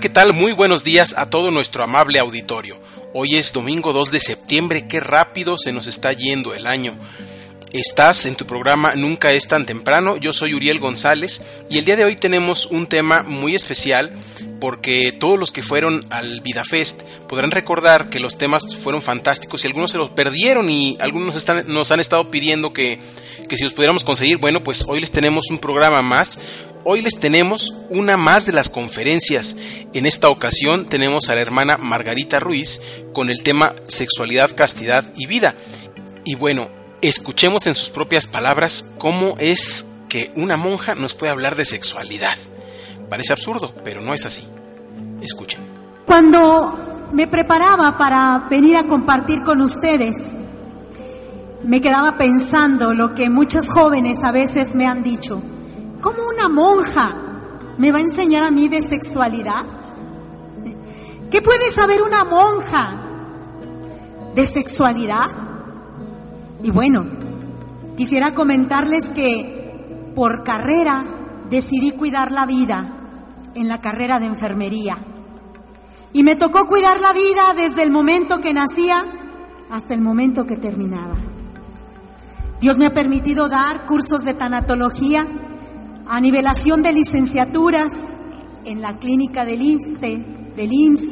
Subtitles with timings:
[0.00, 0.32] ¿Qué tal?
[0.32, 2.78] Muy buenos días a todo nuestro amable auditorio.
[3.14, 6.96] Hoy es domingo 2 de septiembre, qué rápido se nos está yendo el año.
[7.72, 11.96] Estás en tu programa Nunca es tan temprano, yo soy Uriel González y el día
[11.96, 14.10] de hoy tenemos un tema muy especial
[14.58, 19.66] porque todos los que fueron al VidaFest podrán recordar que los temas fueron fantásticos y
[19.66, 23.00] algunos se los perdieron y algunos nos han estado pidiendo que,
[23.48, 26.38] que si los pudiéramos conseguir, bueno, pues hoy les tenemos un programa más,
[26.84, 29.56] Hoy les tenemos una más de las conferencias.
[29.92, 32.80] En esta ocasión tenemos a la hermana Margarita Ruiz
[33.12, 35.54] con el tema Sexualidad, Castidad y Vida.
[36.24, 36.70] Y bueno,
[37.02, 42.36] escuchemos en sus propias palabras cómo es que una monja nos puede hablar de sexualidad.
[43.08, 44.46] Parece absurdo, pero no es así.
[45.20, 45.60] Escuchen.
[46.06, 50.14] Cuando me preparaba para venir a compartir con ustedes,
[51.64, 55.42] me quedaba pensando lo que muchos jóvenes a veces me han dicho.
[56.00, 57.14] ¿Cómo una monja
[57.76, 59.64] me va a enseñar a mí de sexualidad?
[61.30, 62.96] ¿Qué puede saber una monja
[64.34, 65.47] de sexualidad?
[66.62, 67.06] Y bueno,
[67.96, 71.04] quisiera comentarles que por carrera
[71.48, 74.98] decidí cuidar la vida en la carrera de enfermería.
[76.12, 79.04] Y me tocó cuidar la vida desde el momento que nacía
[79.70, 81.16] hasta el momento que terminaba.
[82.60, 85.26] Dios me ha permitido dar cursos de tanatología
[86.08, 87.92] a nivelación de licenciaturas
[88.64, 91.04] en la clínica del IMSSTE, del IMSS.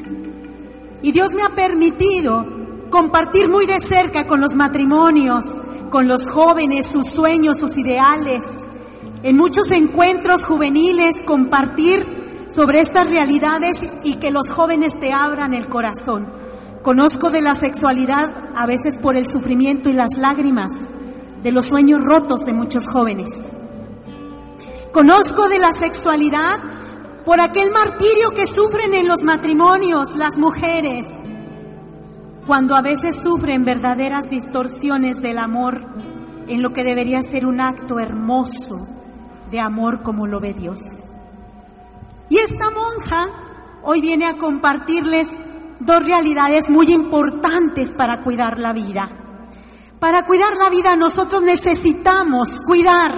[1.02, 5.44] Y Dios me ha permitido compartir muy de cerca con los matrimonios,
[5.90, 8.42] con los jóvenes, sus sueños, sus ideales.
[9.22, 15.68] En muchos encuentros juveniles compartir sobre estas realidades y que los jóvenes te abran el
[15.68, 16.26] corazón.
[16.82, 20.70] Conozco de la sexualidad a veces por el sufrimiento y las lágrimas
[21.42, 23.28] de los sueños rotos de muchos jóvenes.
[24.92, 26.58] Conozco de la sexualidad
[27.24, 31.06] por aquel martirio que sufren en los matrimonios las mujeres,
[32.46, 35.84] cuando a veces sufren verdaderas distorsiones del amor
[36.46, 38.86] en lo que debería ser un acto hermoso
[39.50, 40.78] de amor como lo ve Dios.
[42.28, 43.28] Y esta monja
[43.82, 45.28] hoy viene a compartirles
[45.80, 49.10] dos realidades muy importantes para cuidar la vida.
[49.98, 53.12] Para cuidar la vida nosotros necesitamos cuidar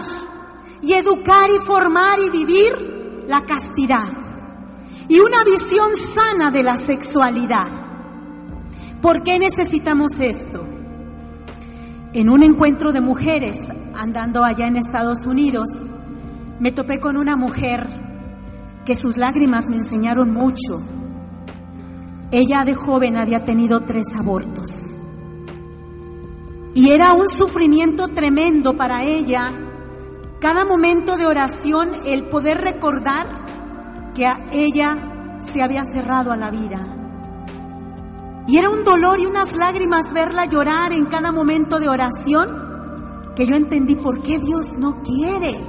[0.81, 4.09] y educar y formar y vivir la castidad
[5.09, 7.88] y una visión sana de la sexualidad.
[9.03, 10.66] ¿Por qué necesitamos esto?
[12.12, 13.54] En un encuentro de mujeres
[13.94, 15.69] andando allá en Estados Unidos,
[16.59, 17.86] me topé con una mujer
[18.84, 20.82] que sus lágrimas me enseñaron mucho.
[22.32, 24.84] Ella de joven había tenido tres abortos.
[26.75, 29.53] Y era un sufrimiento tremendo para ella
[30.41, 33.26] cada momento de oración el poder recordar
[34.15, 36.97] que a ella se había cerrado a la vida.
[38.48, 43.47] Y era un dolor y unas lágrimas verla llorar en cada momento de oración que
[43.47, 45.64] yo entendí por qué Dios no quiere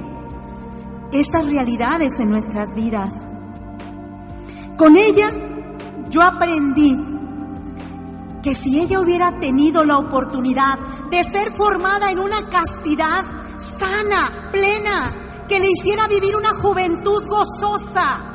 [1.12, 3.12] estas realidades en nuestras vidas.
[4.78, 5.30] Con ella
[6.08, 6.96] yo aprendí
[8.42, 10.78] que si ella hubiera tenido la oportunidad
[11.10, 13.24] de ser formada en una castidad
[13.58, 18.30] sana, plena, que le hiciera vivir una juventud gozosa,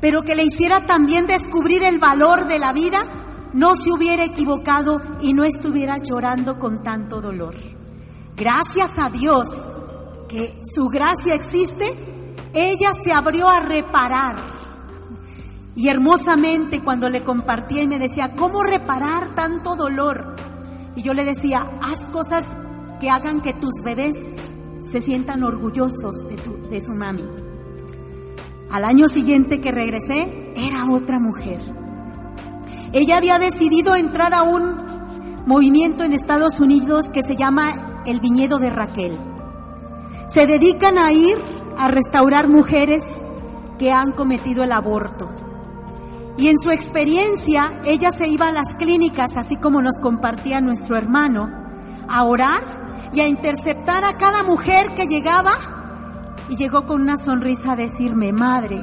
[0.00, 3.04] pero que le hiciera también descubrir el valor de la vida,
[3.52, 7.54] no se hubiera equivocado y no estuviera llorando con tanto dolor.
[8.36, 9.48] Gracias a Dios
[10.28, 11.94] que su gracia existe,
[12.52, 14.36] ella se abrió a reparar.
[15.74, 20.36] Y hermosamente cuando le compartía y me decía, ¿cómo reparar tanto dolor?
[20.96, 22.44] Y yo le decía, haz cosas
[23.00, 24.16] que hagan que tus bebés
[24.90, 27.24] se sientan orgullosos de, tu- de su mami.
[28.70, 31.60] Al año siguiente que regresé, era otra mujer.
[32.92, 38.58] Ella había decidido entrar a un movimiento en Estados Unidos que se llama el Viñedo
[38.58, 39.18] de Raquel.
[40.32, 41.36] Se dedican a ir
[41.76, 43.04] a restaurar mujeres
[43.78, 45.28] que han cometido el aborto.
[46.38, 50.96] Y en su experiencia, ella se iba a las clínicas, así como nos compartía nuestro
[50.96, 51.48] hermano,
[52.08, 55.52] a orar y a interceptar a cada mujer que llegaba.
[56.48, 58.82] Y llegó con una sonrisa a decirme, madre,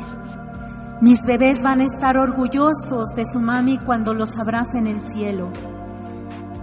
[1.02, 5.52] mis bebés van a estar orgullosos de su mami cuando los abrace en el cielo.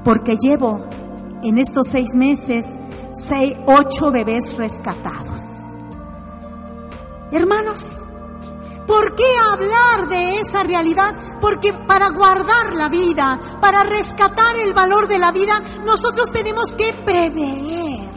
[0.05, 0.85] Porque llevo
[1.43, 2.65] en estos seis meses
[3.21, 5.41] seis, ocho bebés rescatados.
[7.31, 7.99] Hermanos,
[8.87, 11.15] ¿Por qué hablar de esa realidad?
[11.41, 16.93] Porque para guardar la vida, para rescatar el valor de la vida, nosotros tenemos que
[16.93, 18.11] prever.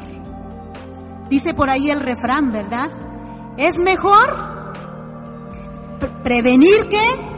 [1.30, 2.90] Dice por ahí el refrán, ¿verdad?
[3.58, 4.55] Es mejor
[6.26, 7.36] prevenir que...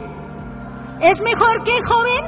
[1.02, 2.24] ¿Es mejor que joven?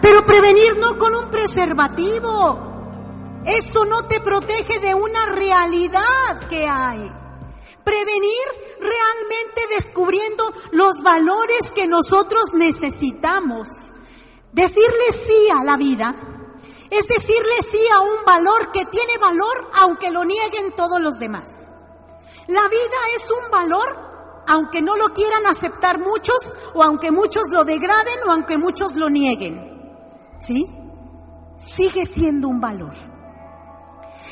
[0.00, 3.42] Pero prevenir no con un preservativo.
[3.44, 7.12] Eso no te protege de una realidad que hay.
[7.84, 8.46] Prevenir
[8.80, 13.68] realmente descubriendo los valores que nosotros necesitamos.
[14.52, 16.14] Decirle sí a la vida
[16.90, 21.71] es decirle sí a un valor que tiene valor aunque lo nieguen todos los demás.
[22.48, 24.12] La vida es un valor
[24.46, 26.36] aunque no lo quieran aceptar muchos
[26.74, 29.70] o aunque muchos lo degraden o aunque muchos lo nieguen.
[30.40, 30.66] ¿Sí?
[31.56, 32.94] Sigue siendo un valor.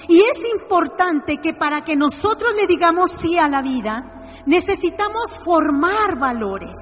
[0.09, 6.19] Y es importante que para que nosotros le digamos sí a la vida, necesitamos formar
[6.19, 6.77] valores.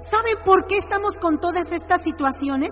[0.00, 2.70] ¿Saben por qué estamos con todas estas situaciones?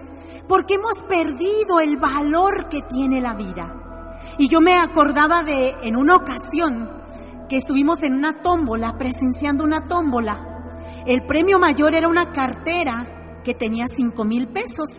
[0.49, 4.23] Porque hemos perdido el valor que tiene la vida.
[4.39, 7.04] Y yo me acordaba de en una ocasión
[7.49, 11.03] que estuvimos en una tómbola, presenciando una tómbola.
[11.07, 14.91] El premio mayor era una cartera que tenía cinco mil pesos.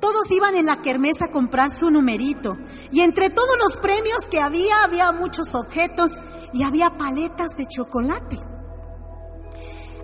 [0.00, 2.56] Todos iban en la kermés a comprar su numerito.
[2.90, 6.12] Y entre todos los premios que había, había muchos objetos
[6.52, 8.38] y había paletas de chocolate.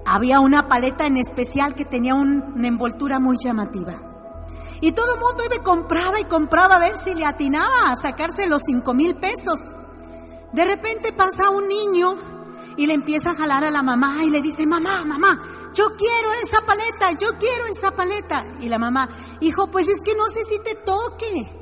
[0.04, 3.94] Había una paleta en especial que tenía un- una envoltura muy llamativa.
[4.80, 7.96] Y todo el mundo iba y compraba y compraba a ver si le atinaba a
[7.96, 9.58] sacarse los cinco mil pesos.
[10.52, 12.16] De repente pasa un niño
[12.76, 16.32] y le empieza a jalar a la mamá y le dice, mamá, mamá, yo quiero
[16.42, 18.44] esa paleta, yo quiero esa paleta.
[18.60, 19.08] Y la mamá,
[19.40, 21.52] hijo, pues es que no sé si te toque.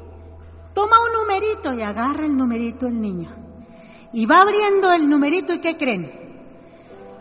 [0.74, 3.30] Toma un numerito y agarra el numerito el niño.
[4.12, 6.24] Y va abriendo el numerito y ¿qué creen?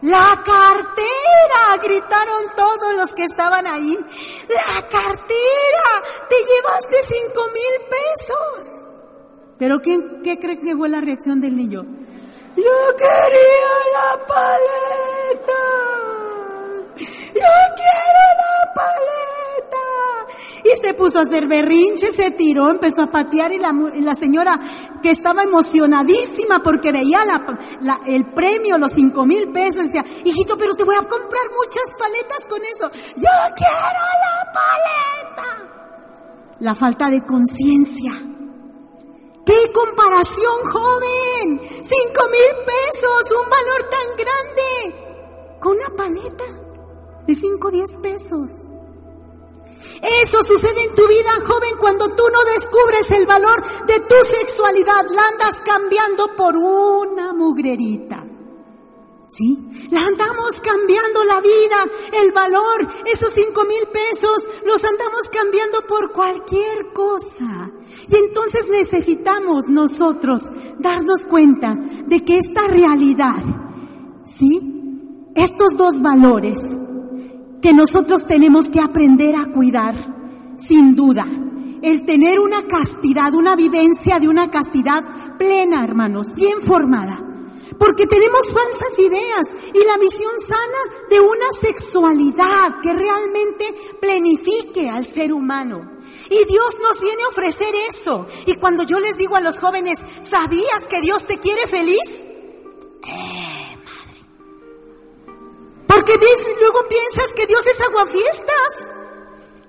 [0.04, 3.98] La cartera, gritaron todos los que estaban ahí.
[4.50, 5.88] La cartera,
[6.30, 8.83] te llevaste cinco mil pesos.
[9.58, 11.84] Pero ¿quién, ¿qué creen que fue la reacción del niño?
[12.56, 15.62] Yo quería la paleta.
[16.96, 19.44] Yo quiero la paleta.
[20.64, 24.60] Y se puso a hacer berrinche, se tiró, empezó a patear y la, señora
[25.02, 27.24] que estaba emocionadísima porque veía
[28.06, 32.46] el premio, los cinco mil pesos, decía, hijito, pero te voy a comprar muchas paletas
[32.48, 32.92] con eso.
[33.16, 35.50] Yo quiero la paleta.
[36.60, 38.33] La falta de conciencia.
[39.46, 41.60] ¡Qué comparación, joven!
[41.84, 43.32] ¡Cinco mil pesos!
[43.44, 45.60] ¡Un valor tan grande!
[45.60, 46.46] Con una paleta
[47.28, 48.52] de cinco o diez pesos.
[50.02, 55.06] Eso sucede en tu vida, joven, cuando tú no descubres el valor de tu sexualidad.
[55.12, 58.26] La andas cambiando por una mugrerita.
[59.28, 59.90] ¿Sí?
[59.90, 61.78] La andamos cambiando la vida,
[62.22, 67.72] el valor, esos cinco mil pesos, los andamos cambiando por cualquier cosa.
[68.08, 70.42] Y entonces necesitamos nosotros
[70.78, 71.74] darnos cuenta
[72.06, 73.44] de que esta realidad,
[74.26, 74.60] ¿sí?
[75.36, 76.60] Estos dos valores
[77.60, 79.96] que nosotros tenemos que aprender a cuidar,
[80.58, 81.26] sin duda.
[81.82, 87.33] El tener una castidad, una vivencia de una castidad plena, hermanos, bien formada.
[87.84, 89.42] Porque tenemos falsas ideas
[89.74, 95.92] y la visión sana de una sexualidad que realmente plenifique al ser humano.
[96.30, 98.26] Y Dios nos viene a ofrecer eso.
[98.46, 102.24] Y cuando yo les digo a los jóvenes, ¿sabías que Dios te quiere feliz?
[103.06, 104.22] Eh, madre.
[105.86, 106.14] Porque
[106.62, 108.92] luego piensas que Dios es aguafiestas.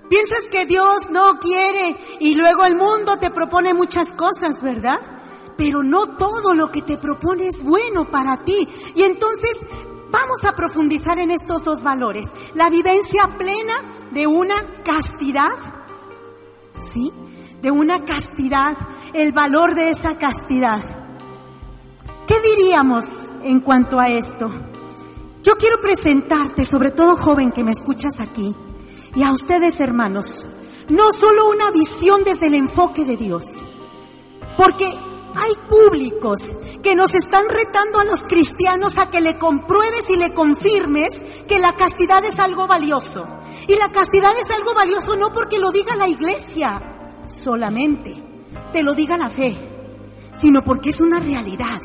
[0.09, 5.14] Piensas que Dios no quiere y luego el mundo te propone muchas cosas, ¿verdad?
[5.57, 8.67] Pero no todo lo que te propone es bueno para ti.
[8.95, 9.59] Y entonces
[10.11, 12.25] vamos a profundizar en estos dos valores.
[12.53, 13.73] La vivencia plena
[14.11, 15.53] de una castidad,
[16.91, 17.11] ¿sí?
[17.61, 18.77] De una castidad
[19.13, 20.83] el valor de esa castidad.
[22.27, 23.05] ¿Qué diríamos
[23.43, 24.51] en cuanto a esto?
[25.43, 28.53] Yo quiero presentarte, sobre todo joven que me escuchas aquí,
[29.15, 30.45] y a ustedes hermanos,
[30.89, 33.45] no solo una visión desde el enfoque de Dios,
[34.57, 34.91] porque
[35.35, 40.33] hay públicos que nos están retando a los cristianos a que le compruebes y le
[40.33, 43.25] confirmes que la castidad es algo valioso.
[43.67, 46.81] Y la castidad es algo valioso no porque lo diga la iglesia
[47.25, 48.21] solamente,
[48.71, 49.55] te lo diga la fe,
[50.39, 51.81] sino porque es una realidad,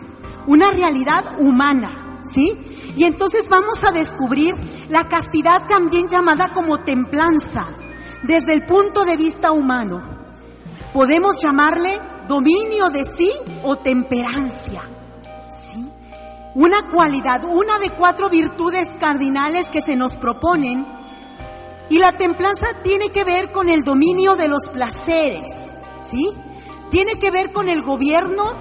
[0.46, 2.92] una realidad humana, ¿sí?
[2.96, 4.54] Y entonces vamos a descubrir
[4.88, 7.68] la castidad también llamada como templanza,
[8.22, 10.18] desde el punto de vista humano.
[10.92, 11.98] Podemos llamarle
[12.30, 13.32] dominio de sí
[13.64, 14.88] o temperancia.
[15.50, 15.84] ¿sí?
[16.54, 20.86] Una cualidad, una de cuatro virtudes cardinales que se nos proponen.
[21.88, 25.44] Y la templanza tiene que ver con el dominio de los placeres.
[26.04, 26.30] ¿sí?
[26.88, 28.52] Tiene que ver con el gobierno,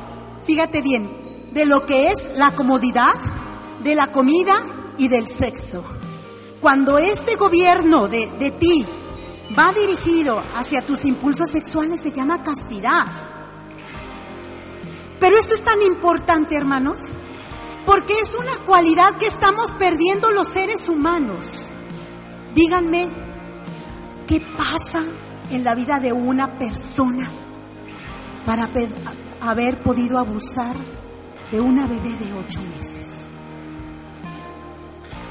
[0.46, 3.14] fíjate bien, de lo que es la comodidad,
[3.84, 4.64] de la comida
[4.98, 5.84] y del sexo.
[6.60, 8.84] Cuando este gobierno de, de ti
[9.56, 13.06] va dirigido hacia tus impulsos sexuales se llama castidad.
[15.30, 16.98] Pero esto es tan importante, hermanos,
[17.86, 21.46] porque es una cualidad que estamos perdiendo los seres humanos.
[22.56, 23.08] Díganme,
[24.28, 25.04] ¿qué pasa
[25.52, 27.30] en la vida de una persona
[28.44, 28.72] para
[29.42, 30.76] haber podido abusar
[31.52, 33.06] de una bebé de ocho meses?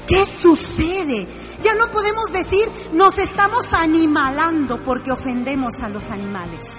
[0.07, 1.27] ¿Qué sucede?
[1.61, 6.78] Ya no podemos decir nos estamos animalando porque ofendemos a los animales.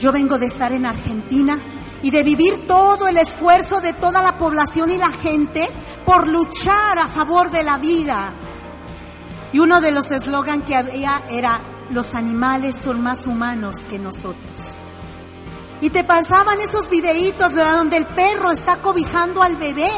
[0.00, 1.58] Yo vengo de estar en Argentina
[2.02, 5.68] y de vivir todo el esfuerzo de toda la población y la gente
[6.06, 8.32] por luchar a favor de la vida.
[9.52, 14.58] Y uno de los eslogans que había era, los animales son más humanos que nosotros.
[15.82, 17.76] Y te pasaban esos videitos, ¿verdad?
[17.76, 19.90] Donde el perro está cobijando al bebé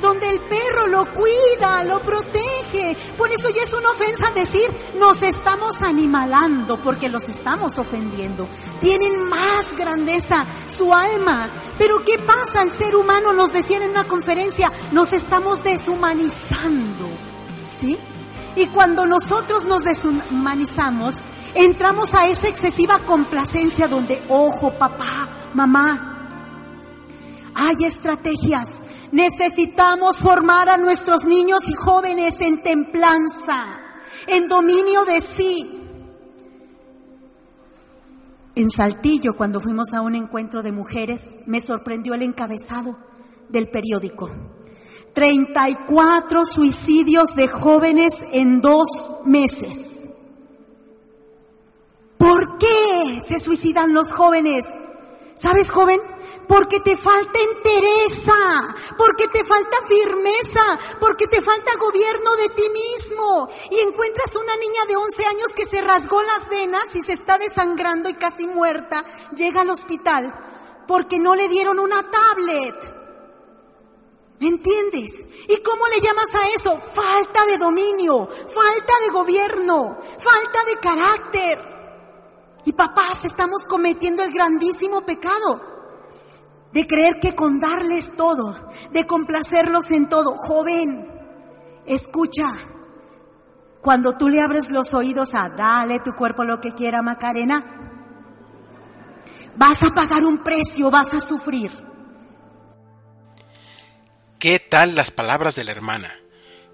[0.00, 2.96] donde el perro lo cuida, lo protege.
[3.16, 8.48] Por eso ya es una ofensa decir, nos estamos animalando porque los estamos ofendiendo.
[8.80, 11.50] Tienen más grandeza su alma.
[11.78, 13.32] Pero ¿qué pasa al ser humano?
[13.32, 17.08] Nos decían en una conferencia, nos estamos deshumanizando.
[17.80, 17.98] ¿Sí?
[18.56, 21.14] Y cuando nosotros nos deshumanizamos,
[21.54, 26.18] entramos a esa excesiva complacencia donde, ojo, papá, mamá,
[27.54, 28.68] hay estrategias
[29.12, 33.80] Necesitamos formar a nuestros niños y jóvenes en templanza,
[34.26, 35.74] en dominio de sí.
[38.54, 42.98] En Saltillo, cuando fuimos a un encuentro de mujeres, me sorprendió el encabezado
[43.48, 44.30] del periódico.
[45.14, 48.88] 34 suicidios de jóvenes en dos
[49.24, 49.76] meses.
[52.18, 54.66] ¿Por qué se suicidan los jóvenes?
[55.36, 56.00] ¿Sabes, joven?
[56.48, 63.50] Porque te falta entereza, porque te falta firmeza, porque te falta gobierno de ti mismo.
[63.70, 67.36] Y encuentras una niña de 11 años que se rasgó las venas y se está
[67.36, 69.04] desangrando y casi muerta,
[69.36, 70.34] llega al hospital
[70.88, 72.96] porque no le dieron una tablet.
[74.40, 75.10] ¿Me entiendes?
[75.48, 76.78] ¿Y cómo le llamas a eso?
[76.78, 81.58] Falta de dominio, falta de gobierno, falta de carácter.
[82.64, 85.77] Y papás, estamos cometiendo el grandísimo pecado
[86.72, 90.36] de creer que con darles todo, de complacerlos en todo.
[90.36, 91.08] Joven,
[91.86, 92.46] escucha,
[93.80, 97.64] cuando tú le abres los oídos a dale tu cuerpo lo que quiera Macarena,
[99.56, 101.72] vas a pagar un precio, vas a sufrir.
[104.38, 106.12] ¿Qué tal las palabras de la hermana?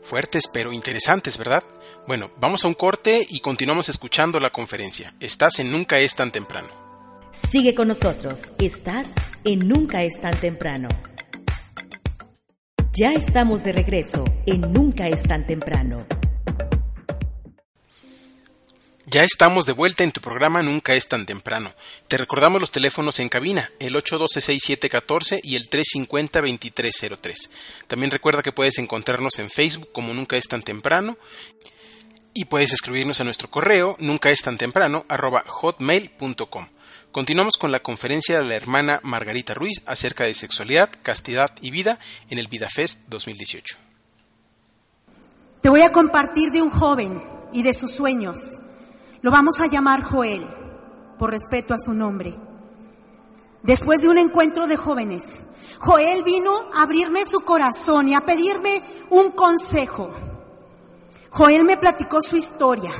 [0.02, 1.64] Fuertes pero interesantes, ¿verdad?
[2.06, 5.14] Bueno, vamos a un corte y continuamos escuchando la conferencia.
[5.18, 6.83] Estás en Nunca es tan temprano.
[7.34, 8.42] Sigue con nosotros.
[8.58, 9.12] Estás
[9.44, 10.88] en Nunca es tan temprano.
[12.92, 16.06] Ya estamos de regreso en Nunca es tan temprano.
[19.06, 21.72] Ya estamos de vuelta en tu programa Nunca es tan temprano.
[22.06, 27.50] Te recordamos los teléfonos en cabina, el 812-6714 y el 350-2303.
[27.88, 31.18] También recuerda que puedes encontrarnos en Facebook como Nunca es tan temprano
[32.32, 36.68] y puedes escribirnos a nuestro correo nunca es tan temprano arroba hotmail.com.
[37.14, 42.00] Continuamos con la conferencia de la hermana Margarita Ruiz acerca de sexualidad, castidad y vida
[42.28, 43.76] en el VidaFest 2018.
[45.60, 48.36] Te voy a compartir de un joven y de sus sueños.
[49.22, 50.44] Lo vamos a llamar Joel,
[51.16, 52.34] por respeto a su nombre.
[53.62, 55.22] Después de un encuentro de jóvenes,
[55.78, 60.33] Joel vino a abrirme su corazón y a pedirme un consejo.
[61.36, 62.92] Joel me platicó su historia.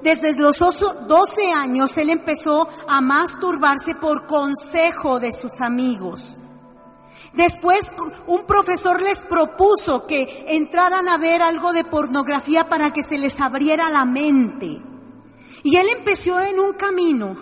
[0.00, 6.36] Desde los oso- 12 años él empezó a masturbarse por consejo de sus amigos.
[7.34, 7.92] Después
[8.28, 13.40] un profesor les propuso que entraran a ver algo de pornografía para que se les
[13.40, 14.80] abriera la mente.
[15.64, 17.36] Y él empezó en un camino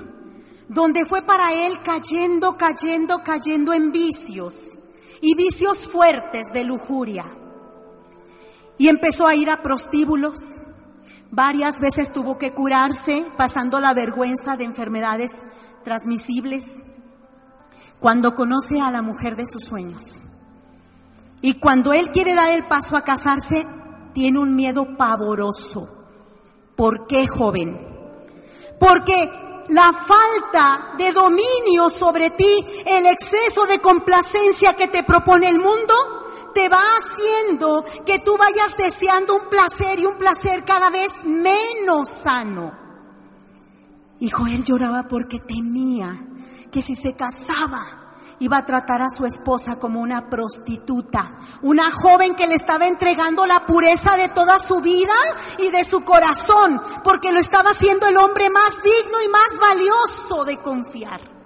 [0.68, 4.54] donde fue para él cayendo, cayendo, cayendo en vicios
[5.20, 7.24] y vicios fuertes de lujuria.
[8.78, 10.38] Y empezó a ir a prostíbulos.
[11.30, 15.32] Varias veces tuvo que curarse, pasando la vergüenza de enfermedades
[15.84, 16.64] transmisibles,
[18.00, 20.22] cuando conoce a la mujer de sus sueños.
[21.40, 23.66] Y cuando él quiere dar el paso a casarse,
[24.12, 25.86] tiene un miedo pavoroso.
[26.74, 27.76] ¿Por qué, joven?
[28.78, 29.30] Porque
[29.68, 35.94] la falta de dominio sobre ti, el exceso de complacencia que te propone el mundo,
[36.58, 42.08] te va haciendo que tú vayas deseando un placer y un placer cada vez menos
[42.08, 42.72] sano.
[44.18, 46.18] Y Joel lloraba porque temía
[46.72, 52.34] que si se casaba iba a tratar a su esposa como una prostituta, una joven
[52.34, 55.14] que le estaba entregando la pureza de toda su vida
[55.58, 60.44] y de su corazón, porque lo estaba haciendo el hombre más digno y más valioso
[60.44, 61.37] de confiar.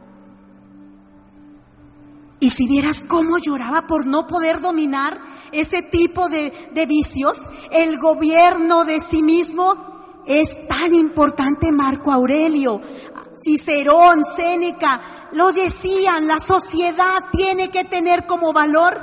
[2.42, 5.16] Y si vieras cómo lloraba por no poder dominar
[5.52, 6.52] ese tipo de,
[6.88, 7.36] vicios,
[7.70, 12.80] el gobierno de sí mismo es tan importante, Marco Aurelio,
[13.44, 18.98] Cicerón, Séneca, lo decían, la sociedad tiene que tener como valor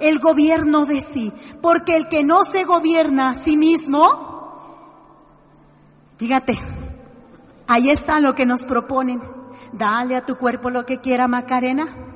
[0.00, 1.32] el gobierno de sí,
[1.62, 4.58] porque el que no se gobierna a sí mismo,
[6.16, 6.58] fíjate,
[7.68, 9.22] ahí está lo que nos proponen,
[9.72, 12.09] dale a tu cuerpo lo que quiera Macarena.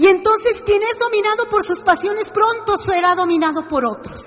[0.00, 4.24] Y entonces quien es dominado por sus pasiones pronto será dominado por otros.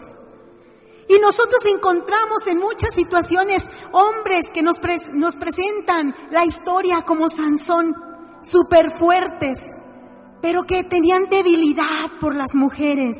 [1.10, 4.77] Y nosotros encontramos en muchas situaciones hombres que nos,
[5.13, 7.96] nos presentan la historia como Sansón,
[8.44, 9.58] súper fuertes,
[10.44, 13.18] pero que tenían debilidad por las mujeres,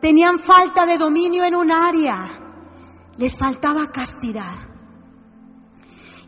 [0.00, 2.30] tenían falta de dominio en un área,
[3.18, 4.73] les faltaba castidad.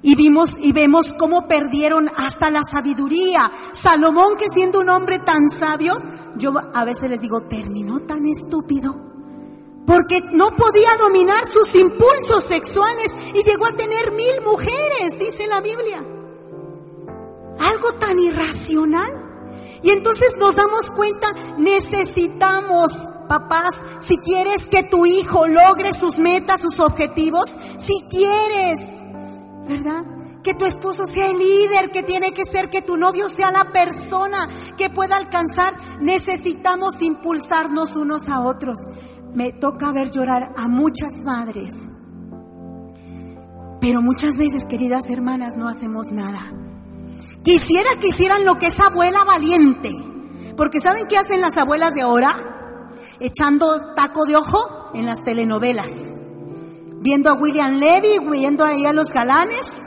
[0.03, 3.51] Y vimos y vemos cómo perdieron hasta la sabiduría.
[3.73, 6.01] Salomón, que siendo un hombre tan sabio,
[6.37, 8.95] yo a veces les digo, terminó tan estúpido.
[9.87, 15.61] Porque no podía dominar sus impulsos sexuales y llegó a tener mil mujeres, dice la
[15.61, 16.05] Biblia.
[17.59, 19.27] Algo tan irracional.
[19.83, 22.91] Y entonces nos damos cuenta, necesitamos,
[23.29, 28.81] papás, si quieres que tu hijo logre sus metas, sus objetivos, si quieres,
[29.67, 30.05] ¿verdad?
[30.43, 33.73] Que tu esposo sea el líder que tiene que ser, que tu novio sea la
[33.73, 35.75] persona que pueda alcanzar.
[36.01, 38.79] Necesitamos impulsarnos unos a otros.
[39.35, 41.73] Me toca ver llorar a muchas madres.
[43.81, 46.53] Pero muchas veces, queridas hermanas, no hacemos nada.
[47.43, 49.93] Quisiera que hicieran lo que esa abuela valiente.
[50.57, 52.95] Porque ¿saben qué hacen las abuelas de ahora?
[53.21, 55.91] Echando taco de ojo en las telenovelas
[57.07, 59.81] viendo a William Levy, viendo ahí a los galanes,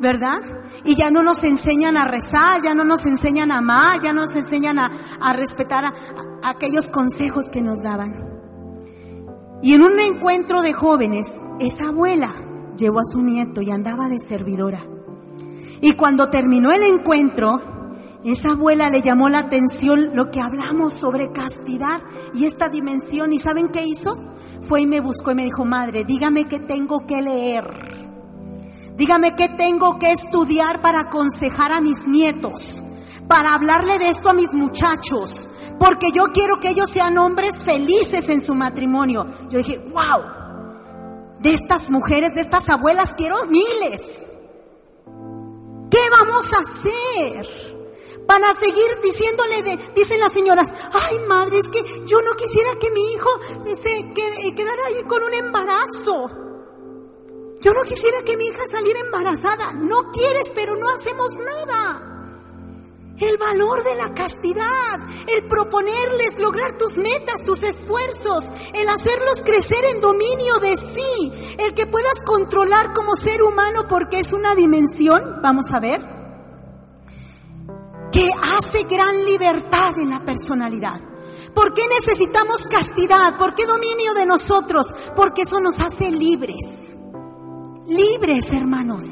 [0.00, 0.40] ¿verdad?
[0.84, 4.22] Y ya no nos enseñan a rezar, ya no nos enseñan a amar, ya no
[4.22, 4.90] nos enseñan a,
[5.32, 5.92] respetar a
[6.42, 8.10] aquellos consejos que nos daban.
[9.62, 11.28] Y en un encuentro de jóvenes,
[11.60, 12.34] esa abuela
[12.76, 14.84] llevó a su nieto y andaba de servidora.
[15.80, 21.30] Y cuando terminó el encuentro, esa abuela le llamó la atención lo que hablamos sobre
[21.30, 22.00] castidad
[22.34, 23.32] y esta dimensión.
[23.32, 24.16] ¿Y saben qué hizo?
[24.62, 27.96] Fue y me buscó y me dijo, madre, dígame qué tengo que leer.
[28.96, 32.82] Dígame qué tengo que estudiar para aconsejar a mis nietos,
[33.28, 35.46] para hablarle de esto a mis muchachos,
[35.78, 39.26] porque yo quiero que ellos sean hombres felices en su matrimonio.
[39.50, 44.00] Yo dije, wow, de estas mujeres, de estas abuelas quiero miles.
[45.90, 47.75] ¿Qué vamos a hacer?
[48.26, 52.90] Para seguir diciéndole, de, dicen las señoras, ay madre, es que yo no quisiera que
[52.90, 53.30] mi hijo
[53.80, 56.30] se que- quedara ahí con un embarazo.
[57.60, 59.72] Yo no quisiera que mi hija saliera embarazada.
[59.72, 62.12] No quieres, pero no hacemos nada.
[63.18, 65.00] El valor de la castidad,
[65.34, 71.74] el proponerles lograr tus metas, tus esfuerzos, el hacerlos crecer en dominio de sí, el
[71.74, 76.15] que puedas controlar como ser humano porque es una dimensión, vamos a ver,
[78.12, 81.00] que hace gran libertad en la personalidad.
[81.54, 83.38] ¿Por qué necesitamos castidad?
[83.38, 84.86] ¿Por qué dominio de nosotros?
[85.14, 86.96] Porque eso nos hace libres.
[87.86, 89.04] Libres, hermanos.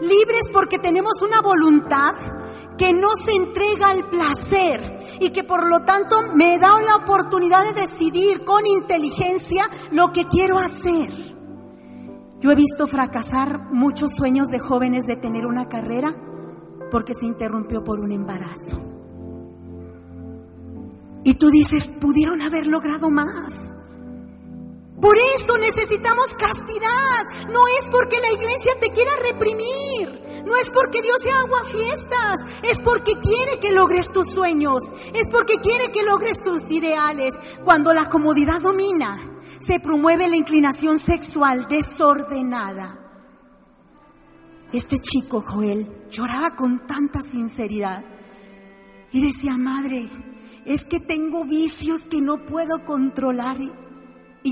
[0.00, 2.14] Libres porque tenemos una voluntad
[2.78, 7.66] que no se entrega al placer y que por lo tanto me da la oportunidad
[7.66, 11.12] de decidir con inteligencia lo que quiero hacer.
[12.40, 16.14] Yo he visto fracasar muchos sueños de jóvenes de tener una carrera
[16.90, 18.78] porque se interrumpió por un embarazo.
[21.24, 23.52] Y tú dices, pudieron haber logrado más.
[25.00, 27.48] Por eso necesitamos castidad.
[27.50, 30.44] No es porque la iglesia te quiera reprimir.
[30.44, 32.36] No es porque Dios sea agua fiestas.
[32.62, 34.82] Es porque quiere que logres tus sueños.
[35.14, 37.34] Es porque quiere que logres tus ideales.
[37.64, 39.18] Cuando la comodidad domina,
[39.58, 42.99] se promueve la inclinación sexual desordenada.
[44.72, 48.04] Este chico, Joel, lloraba con tanta sinceridad
[49.10, 50.08] y decía, madre,
[50.64, 53.72] es que tengo vicios que no puedo controlar y,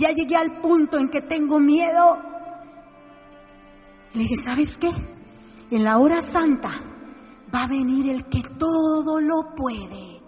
[0.01, 2.19] ya llegué al punto en que tengo miedo.
[4.15, 4.91] Le dije, ¿sabes qué?
[5.71, 6.81] En la hora santa
[7.55, 10.21] va a venir el que todo lo puede.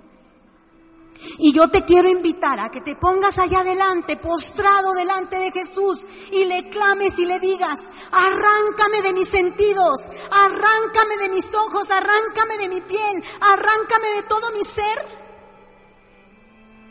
[1.39, 6.07] Y yo te quiero invitar a que te pongas allá adelante, postrado delante de Jesús,
[6.33, 7.79] y le clames y le digas,
[8.11, 14.51] arráncame de mis sentidos, arráncame de mis ojos, arráncame de mi piel, arráncame de todo
[14.53, 15.31] mi ser.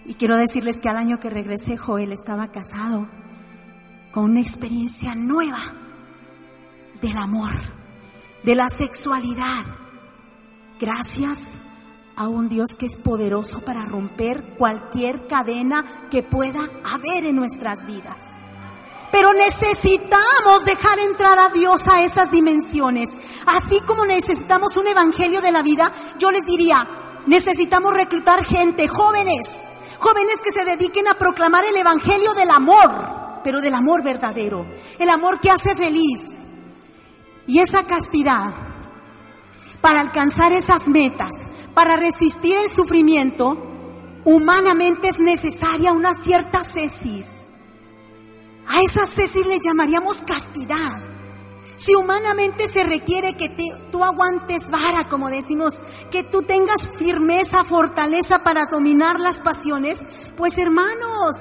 [0.06, 3.08] Y quiero decirles que al año que regresé, Joel estaba casado
[4.12, 5.60] con una experiencia nueva
[7.02, 7.54] del amor,
[8.44, 9.66] de la sexualidad.
[10.80, 11.60] Gracias
[12.20, 17.86] a un Dios que es poderoso para romper cualquier cadena que pueda haber en nuestras
[17.88, 18.22] vidas.
[19.10, 23.08] Pero necesitamos dejar entrar a Dios a esas dimensiones.
[23.46, 26.86] Así como necesitamos un evangelio de la vida, yo les diría,
[27.26, 29.48] necesitamos reclutar gente, jóvenes,
[29.98, 34.66] jóvenes que se dediquen a proclamar el evangelio del amor, pero del amor verdadero,
[35.00, 36.20] el amor que hace feliz.
[37.48, 38.54] Y esa castidad,
[39.80, 41.30] para alcanzar esas metas,
[41.80, 43.58] para resistir el sufrimiento,
[44.26, 47.26] humanamente es necesaria una cierta cesis.
[48.68, 51.02] A esa cesis le llamaríamos castidad.
[51.78, 53.64] Si humanamente se requiere que te,
[53.94, 55.80] tú aguantes vara, como decimos,
[56.12, 60.00] que tú tengas firmeza, fortaleza para dominar las pasiones,
[60.36, 61.38] pues hermanos,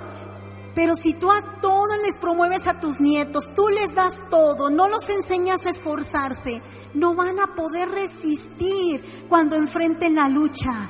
[0.78, 4.88] pero si tú a todos les promueves a tus nietos, tú les das todo, no
[4.88, 6.62] los enseñas a esforzarse,
[6.94, 10.88] no van a poder resistir cuando enfrenten la lucha.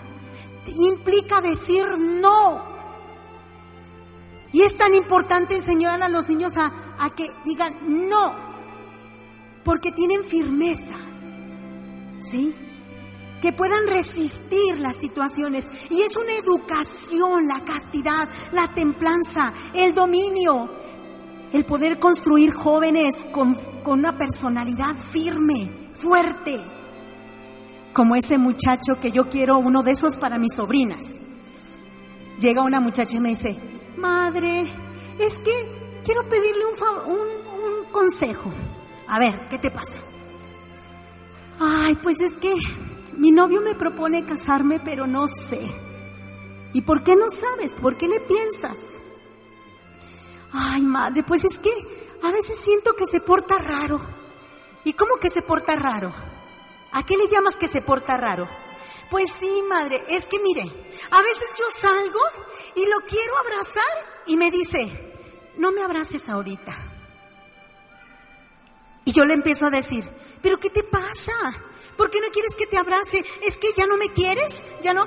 [0.66, 2.62] Implica decir no.
[4.53, 8.37] Y es tan importante enseñar a los niños a, a que digan no,
[9.64, 10.98] porque tienen firmeza.
[12.31, 12.55] ¿Sí?
[13.40, 15.64] Que puedan resistir las situaciones.
[15.90, 20.70] Y es una educación, la castidad, la templanza, el dominio,
[21.53, 26.62] el poder construir jóvenes con, con una personalidad firme, fuerte,
[27.92, 31.05] como ese muchacho que yo quiero, uno de esos para mis sobrinas.
[32.38, 33.59] Llega una muchacha y me dice,
[33.96, 34.66] madre,
[35.18, 38.53] es que quiero pedirle un, un, un consejo.
[39.09, 39.96] A ver, ¿qué te pasa?
[41.59, 42.55] Ay, pues es que
[43.18, 45.61] mi novio me propone casarme, pero no sé.
[46.72, 47.72] ¿Y por qué no sabes?
[47.72, 48.78] ¿Por qué le piensas?
[50.52, 51.70] Ay, madre, pues es que
[52.22, 54.00] a veces siento que se porta raro.
[54.85, 56.12] ¿Y cómo que se porta raro?
[56.92, 58.48] ¿A qué le llamas que se porta raro?
[59.11, 60.62] Pues sí, madre, es que mire,
[61.11, 62.20] a veces yo salgo
[62.76, 65.14] y lo quiero abrazar y me dice,
[65.57, 66.72] no me abraces ahorita.
[69.04, 70.04] Y yo le empiezo a decir,
[70.42, 71.33] ¿pero qué te pasa?
[71.99, 73.25] ¿Por qué no quieres que te abrace?
[73.43, 74.65] ¿Es que ya no me quieres?
[74.81, 75.05] ¿Ya no?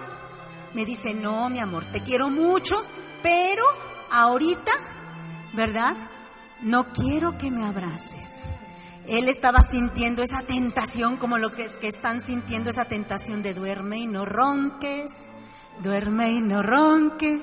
[0.74, 2.84] Me dice, no, mi amor, te quiero mucho,
[3.24, 3.64] pero
[4.12, 4.72] ahorita,
[5.54, 5.96] ¿verdad?
[6.62, 8.26] No quiero que me abraces.
[9.08, 14.00] Él estaba sintiendo esa tentación como lo que, que están sintiendo esa tentación de duerme
[14.00, 15.10] y no ronques,
[15.82, 17.42] duerme y no ronques.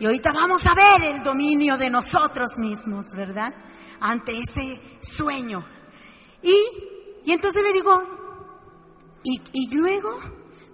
[0.00, 3.54] Y ahorita vamos a ver el dominio de nosotros mismos, ¿verdad?
[4.00, 5.64] Ante ese sueño.
[6.42, 6.56] Y,
[7.24, 8.17] y entonces le digo,
[9.24, 10.18] y, y luego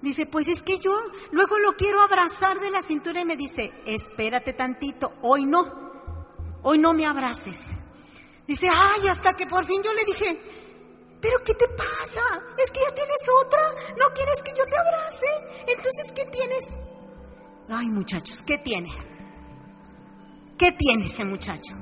[0.04, 0.96] dice, pues es que yo
[1.32, 5.64] luego lo quiero abrazar de la cintura y me dice, espérate tantito, hoy no,
[6.62, 7.58] hoy no me abraces.
[8.46, 10.38] Dice, ay, hasta que por fin yo le dije,
[11.20, 12.44] pero ¿qué te pasa?
[12.62, 13.60] Es que ya tienes otra,
[13.98, 15.26] no quieres que yo te abrace,
[15.66, 16.64] entonces ¿qué tienes?
[17.70, 18.90] Ay, muchachos, ¿qué tiene?
[20.58, 21.74] ¿Qué tiene ese muchacho?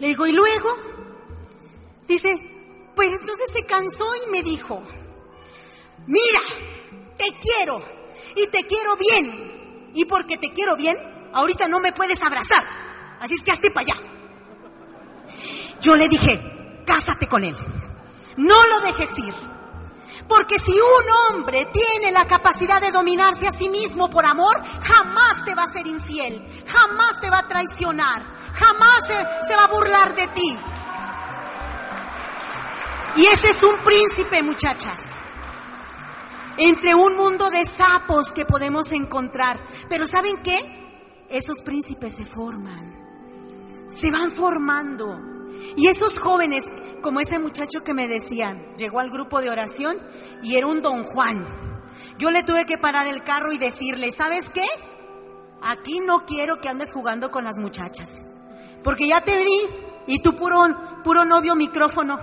[0.00, 0.76] Le digo, y luego,
[2.08, 2.36] dice,
[2.96, 4.82] pues entonces se cansó y me dijo,
[6.08, 6.40] mira,
[7.16, 7.82] te quiero
[8.34, 9.90] y te quiero bien.
[9.94, 10.96] Y porque te quiero bien,
[11.32, 12.64] ahorita no me puedes abrazar.
[13.20, 14.02] Así es que hazte para allá.
[15.80, 17.56] Yo le dije, cásate con él.
[18.36, 19.34] No lo dejes ir.
[20.28, 25.44] Porque si un hombre tiene la capacidad de dominarse a sí mismo por amor, jamás
[25.44, 29.68] te va a ser infiel, jamás te va a traicionar, jamás se, se va a
[29.68, 30.58] burlar de ti.
[33.16, 35.07] Y ese es un príncipe, muchachas.
[36.58, 39.60] Entre un mundo de sapos que podemos encontrar.
[39.88, 40.58] Pero ¿saben qué?
[41.28, 43.88] Esos príncipes se forman.
[43.90, 45.06] Se van formando.
[45.76, 46.64] Y esos jóvenes,
[47.00, 49.98] como ese muchacho que me decían, llegó al grupo de oración
[50.42, 51.46] y era un don Juan.
[52.18, 54.66] Yo le tuve que parar el carro y decirle, ¿sabes qué?
[55.62, 58.08] Aquí no quiero que andes jugando con las muchachas.
[58.82, 59.60] Porque ya te vi
[60.06, 62.18] y tú puro, puro novio micrófono.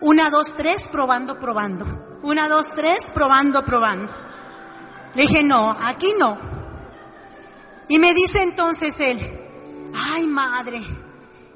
[0.00, 2.09] Una, dos, tres, probando, probando.
[2.22, 4.12] Una, dos, tres, probando, probando.
[5.14, 6.38] Le dije, no, aquí no.
[7.88, 9.18] Y me dice entonces él,
[9.94, 10.80] ay madre.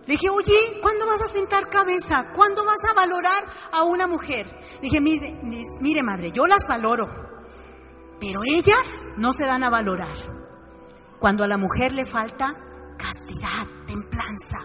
[0.06, 2.32] Le dije, oye, ¿cuándo vas a sentar cabeza?
[2.34, 4.46] ¿Cuándo vas a valorar a una mujer?
[4.76, 5.38] Le dije, mire,
[5.80, 7.06] mire madre, yo las valoro,
[8.20, 10.16] pero ellas no se dan a valorar.
[11.18, 12.54] Cuando a la mujer le falta
[12.98, 14.58] castidad, templanza.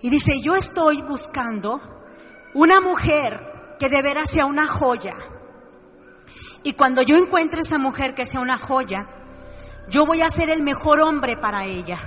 [0.00, 1.80] Y dice, yo estoy buscando
[2.54, 3.51] una mujer
[3.82, 5.16] que de veras sea una joya.
[6.62, 9.08] Y cuando yo encuentre esa mujer que sea una joya,
[9.88, 11.98] yo voy a ser el mejor hombre para ella.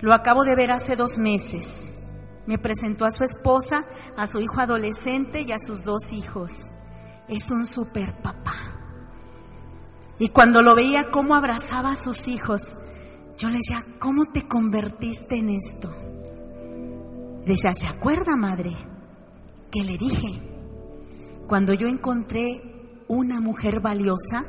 [0.00, 1.98] Lo acabo de ver hace dos meses.
[2.46, 3.84] Me presentó a su esposa,
[4.16, 6.50] a su hijo adolescente y a sus dos hijos.
[7.28, 8.54] Es un super papá.
[10.18, 12.62] Y cuando lo veía cómo abrazaba a sus hijos,
[13.36, 15.94] yo le decía, ¿cómo te convertiste en esto?
[17.44, 18.70] Decía, ¿se acuerda, madre?
[19.70, 20.51] Que le dije,
[21.52, 24.42] cuando yo encontré una mujer valiosa,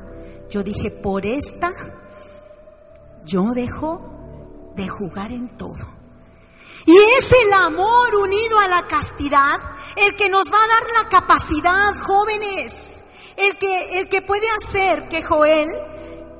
[0.49, 1.69] yo dije, por esta,
[3.25, 5.85] yo dejo de jugar en todo.
[6.85, 9.59] Y es el amor unido a la castidad
[9.97, 12.71] el que nos va a dar la capacidad, jóvenes,
[13.35, 15.67] el que, el que puede hacer que Joel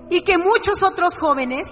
[0.10, 1.68] y que muchos otros jóvenes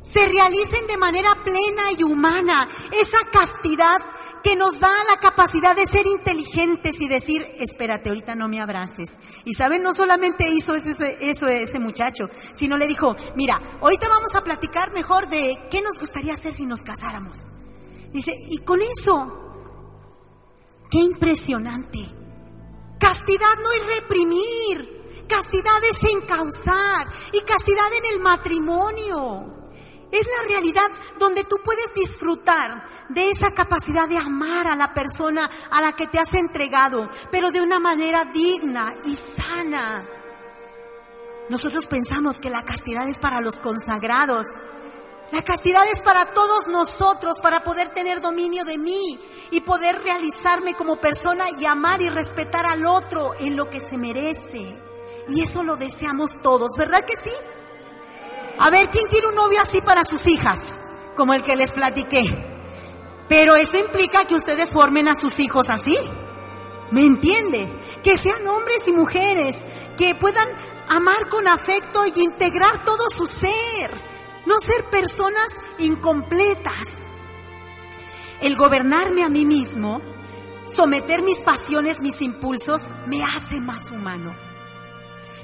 [0.00, 2.66] se realicen de manera plena y humana.
[2.92, 3.98] Esa castidad
[4.42, 9.10] que nos da la capacidad de ser inteligentes y decir, espérate, ahorita no me abraces.
[9.44, 12.24] Y saben, no solamente hizo eso, eso ese muchacho,
[12.54, 16.66] sino le dijo, mira, ahorita vamos a platicar mejor de qué nos gustaría hacer si
[16.66, 17.38] nos casáramos.
[18.12, 19.40] Dice, y con eso,
[20.90, 21.98] qué impresionante.
[22.98, 29.59] Castidad no es reprimir, castidad es encauzar y castidad en el matrimonio.
[30.10, 35.48] Es la realidad donde tú puedes disfrutar de esa capacidad de amar a la persona
[35.70, 40.08] a la que te has entregado, pero de una manera digna y sana.
[41.48, 44.46] Nosotros pensamos que la castidad es para los consagrados,
[45.30, 49.20] la castidad es para todos nosotros, para poder tener dominio de mí
[49.52, 53.96] y poder realizarme como persona y amar y respetar al otro en lo que se
[53.96, 54.76] merece.
[55.28, 57.30] Y eso lo deseamos todos, ¿verdad que sí?
[58.60, 60.60] A ver, ¿quién quiere un novio así para sus hijas?
[61.16, 62.22] Como el que les platiqué.
[63.28, 65.96] Pero eso implica que ustedes formen a sus hijos así.
[66.92, 67.72] ¿Me entiende?
[68.04, 69.56] Que sean hombres y mujeres,
[69.96, 70.48] que puedan
[70.88, 74.10] amar con afecto y integrar todo su ser
[74.46, 76.86] no ser personas incompletas.
[78.40, 80.00] El gobernarme a mí mismo,
[80.66, 84.34] someter mis pasiones, mis impulsos, me hace más humano.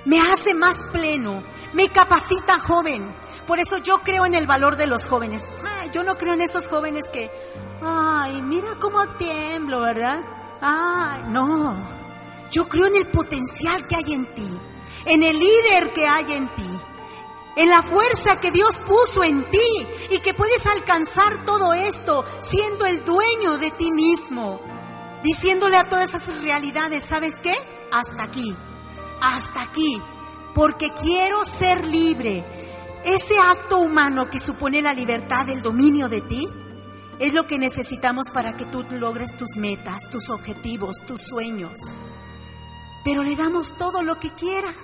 [0.07, 1.43] Me hace más pleno,
[1.75, 3.15] me capacita joven.
[3.47, 5.43] Por eso yo creo en el valor de los jóvenes.
[5.93, 7.31] yo no creo en esos jóvenes que,
[7.83, 10.21] ay, mira cómo tiemblo, ¿verdad?
[10.61, 11.97] Ay, no.
[12.51, 14.49] Yo creo en el potencial que hay en ti,
[15.05, 16.81] en el líder que hay en ti
[17.57, 22.85] en la fuerza que Dios puso en ti y que puedes alcanzar todo esto siendo
[22.85, 24.61] el dueño de ti mismo,
[25.25, 27.55] diciéndole a todas esas realidades, ¿sabes qué?
[27.91, 28.55] Hasta aquí,
[29.21, 30.01] hasta aquí,
[30.55, 32.45] porque quiero ser libre.
[33.05, 36.49] Ese acto humano que supone la libertad, el dominio de ti,
[37.19, 41.79] es lo que necesitamos para que tú logres tus metas, tus objetivos, tus sueños.
[43.05, 44.75] Pero le damos todo lo que quiera.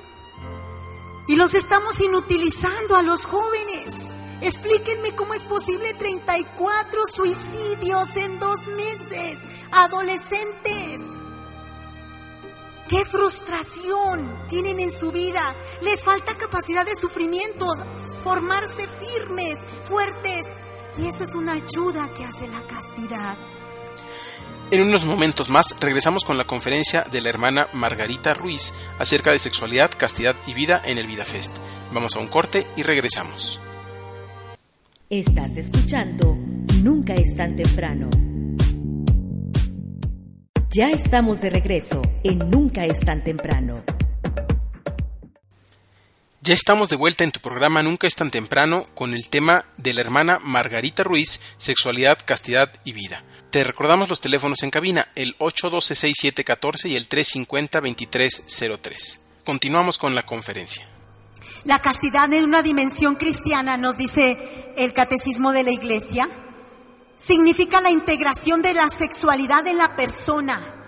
[1.28, 3.92] Y los estamos inutilizando a los jóvenes.
[4.40, 9.38] Explíquenme cómo es posible 34 suicidios en dos meses.
[9.70, 11.21] Adolescentes.
[12.92, 15.40] ¿Qué frustración tienen en su vida?
[15.81, 17.66] Les falta capacidad de sufrimiento,
[18.22, 20.42] formarse firmes, fuertes.
[20.98, 23.38] Y eso es una ayuda que hace la castidad.
[24.70, 29.38] En unos momentos más regresamos con la conferencia de la hermana Margarita Ruiz acerca de
[29.38, 31.57] sexualidad, castidad y vida en el VidaFest.
[31.94, 33.59] Vamos a un corte y regresamos.
[35.09, 36.37] Estás escuchando
[36.83, 38.11] Nunca es tan temprano.
[40.74, 43.85] Ya estamos de regreso en Nunca es tan temprano.
[46.40, 49.92] Ya estamos de vuelta en tu programa Nunca es tan temprano con el tema de
[49.92, 53.22] la hermana Margarita Ruiz, Sexualidad, Castidad y Vida.
[53.50, 59.20] Te recordamos los teléfonos en cabina, el 812-6714 y el 350-2303.
[59.44, 60.88] Continuamos con la conferencia.
[61.64, 66.30] La castidad en una dimensión cristiana, nos dice el catecismo de la iglesia,
[67.22, 70.78] significa la integración de la sexualidad en la persona.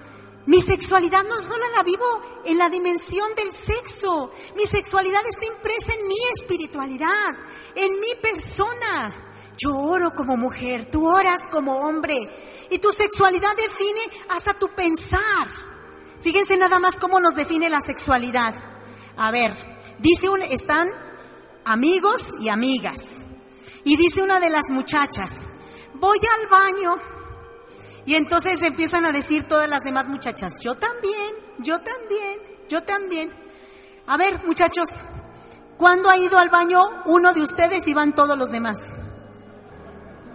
[0.46, 5.92] Mi sexualidad no solo la vivo en la dimensión del sexo, mi sexualidad está impresa
[5.94, 7.34] en mi espiritualidad,
[7.74, 9.52] en mi persona.
[9.56, 12.16] Yo oro como mujer, tú oras como hombre
[12.68, 15.48] y tu sexualidad define hasta tu pensar.
[16.20, 18.54] Fíjense nada más cómo nos define la sexualidad.
[19.16, 19.54] A ver,
[20.00, 20.88] dice un, están
[21.64, 22.98] amigos y amigas.
[23.84, 25.30] Y dice una de las muchachas,
[25.94, 26.96] voy al baño.
[28.06, 33.32] Y entonces empiezan a decir todas las demás muchachas, yo también, yo también, yo también.
[34.06, 34.90] A ver, muchachos,
[35.78, 38.76] ¿cuándo ha ido al baño uno de ustedes y van todos los demás?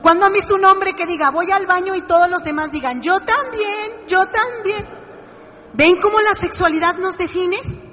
[0.01, 3.01] ¿Cuándo han visto un hombre que diga, voy al baño y todos los demás digan,
[3.01, 4.87] yo también, yo también?
[5.73, 7.88] ¿Ven cómo la sexualidad nos define?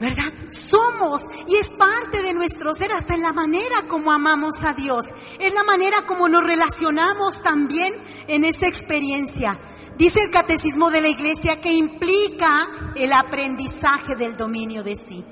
[0.00, 0.32] ¿Verdad?
[0.48, 5.04] Somos y es parte de nuestro ser hasta en la manera como amamos a Dios.
[5.38, 7.92] Es la manera como nos relacionamos también
[8.26, 9.60] en esa experiencia.
[9.98, 15.22] Dice el catecismo de la iglesia que implica el aprendizaje del dominio de sí.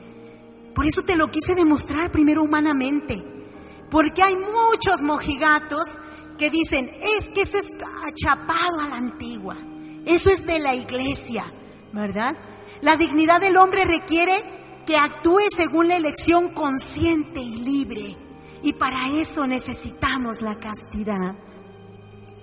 [0.75, 3.25] Por eso te lo quise demostrar primero humanamente.
[3.91, 5.85] Porque hay muchos mojigatos
[6.37, 7.73] que dicen, es que eso es
[8.07, 9.57] achapado a la antigua.
[10.05, 11.51] Eso es de la iglesia,
[11.95, 12.37] ¿verdad?
[12.81, 14.43] La dignidad del hombre requiere
[14.87, 18.17] que actúe según la elección consciente y libre.
[18.63, 21.37] Y para eso necesitamos la castidad.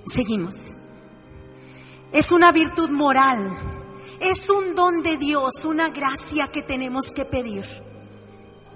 [0.06, 0.56] Seguimos.
[2.12, 3.50] Es una virtud moral.
[4.20, 7.66] Es un don de Dios, una gracia que tenemos que pedir.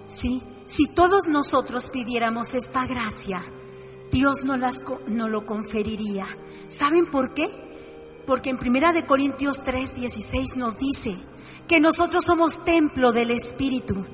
[0.07, 0.41] ¿Sí?
[0.65, 3.43] Si todos nosotros pidiéramos esta gracia,
[4.11, 6.25] Dios nos, las, no lo conferiría.
[6.67, 7.68] ¿Saben por qué?
[8.29, 11.17] Porque en Primera de Corintios 3, 16 nos dice
[11.67, 14.05] que nosotros somos templo del Espíritu.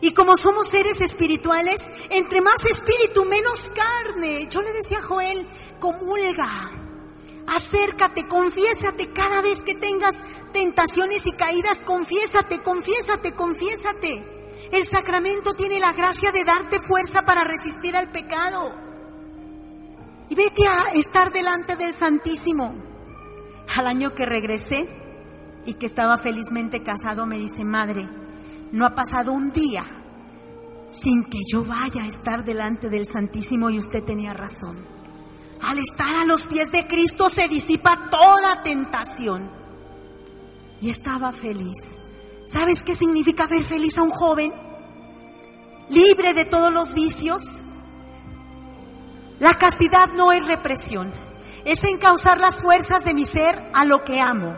[0.00, 4.46] Y como somos seres espirituales, entre más espíritu, menos carne.
[4.48, 5.48] Yo le decía a Joel,
[5.80, 6.70] comulga,
[7.48, 10.14] acércate, confiésate cada vez que tengas
[10.52, 14.68] tentaciones y caídas, confiésate, confiésate, confiésate.
[14.70, 18.72] El sacramento tiene la gracia de darte fuerza para resistir al pecado.
[20.28, 22.89] Y vete a estar delante del Santísimo.
[23.76, 24.88] Al año que regresé
[25.64, 28.08] y que estaba felizmente casado, me dice, madre,
[28.72, 29.84] no ha pasado un día
[30.90, 34.84] sin que yo vaya a estar delante del Santísimo y usted tenía razón.
[35.62, 39.50] Al estar a los pies de Cristo se disipa toda tentación.
[40.80, 41.98] Y estaba feliz.
[42.46, 44.52] ¿Sabes qué significa ver feliz a un joven?
[45.90, 47.42] Libre de todos los vicios.
[49.38, 51.12] La castidad no es represión,
[51.64, 54.56] es encauzar las fuerzas de mi ser a lo que amo.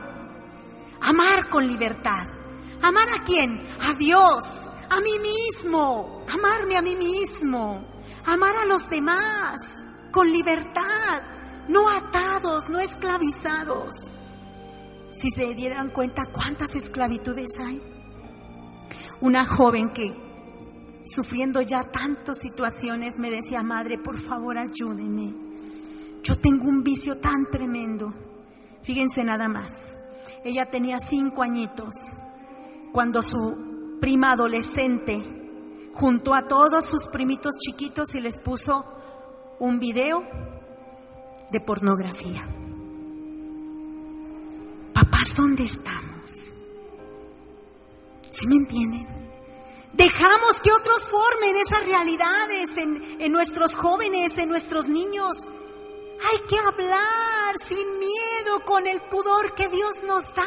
[1.00, 2.26] Amar con libertad.
[2.82, 3.60] ¿Amar a quién?
[3.80, 4.44] A Dios,
[4.88, 7.84] a mí mismo, amarme a mí mismo,
[8.26, 9.56] amar a los demás
[10.12, 11.22] con libertad,
[11.68, 13.94] no atados, no esclavizados.
[15.12, 17.80] Si se dieran cuenta cuántas esclavitudes hay.
[19.20, 20.10] Una joven que,
[21.06, 25.41] sufriendo ya tantas situaciones, me decía, madre, por favor, ayúdeme.
[26.22, 28.12] Yo tengo un vicio tan tremendo.
[28.82, 29.70] Fíjense nada más.
[30.44, 31.94] Ella tenía cinco añitos
[32.92, 35.20] cuando su prima adolescente
[35.94, 38.84] juntó a todos sus primitos chiquitos y les puso
[39.58, 40.22] un video
[41.50, 42.42] de pornografía.
[44.92, 46.54] Papás, ¿dónde estamos?
[48.30, 49.06] ¿Sí me entienden?
[49.92, 55.36] Dejamos que otros formen esas realidades en, en nuestros jóvenes, en nuestros niños.
[56.30, 60.44] Hay que hablar sin miedo, con el pudor que Dios nos da,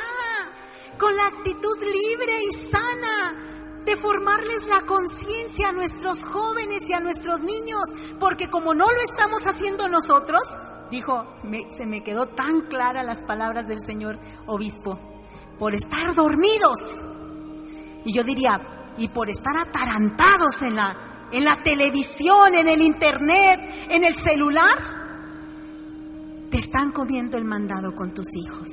[0.97, 6.99] con la actitud libre y sana de formarles la conciencia a nuestros jóvenes y a
[7.01, 7.83] nuestros niños,
[8.19, 10.41] porque como no lo estamos haciendo nosotros,
[10.89, 14.17] dijo, me- se me quedó tan clara las palabras del señor
[14.47, 14.97] obispo,
[15.59, 16.79] por estar dormidos.
[18.05, 23.87] Y yo diría, y por estar atarantados en la, en la televisión, en el internet,
[23.89, 25.04] en el celular,
[26.55, 28.69] te están comiendo el mandado con tus hijos.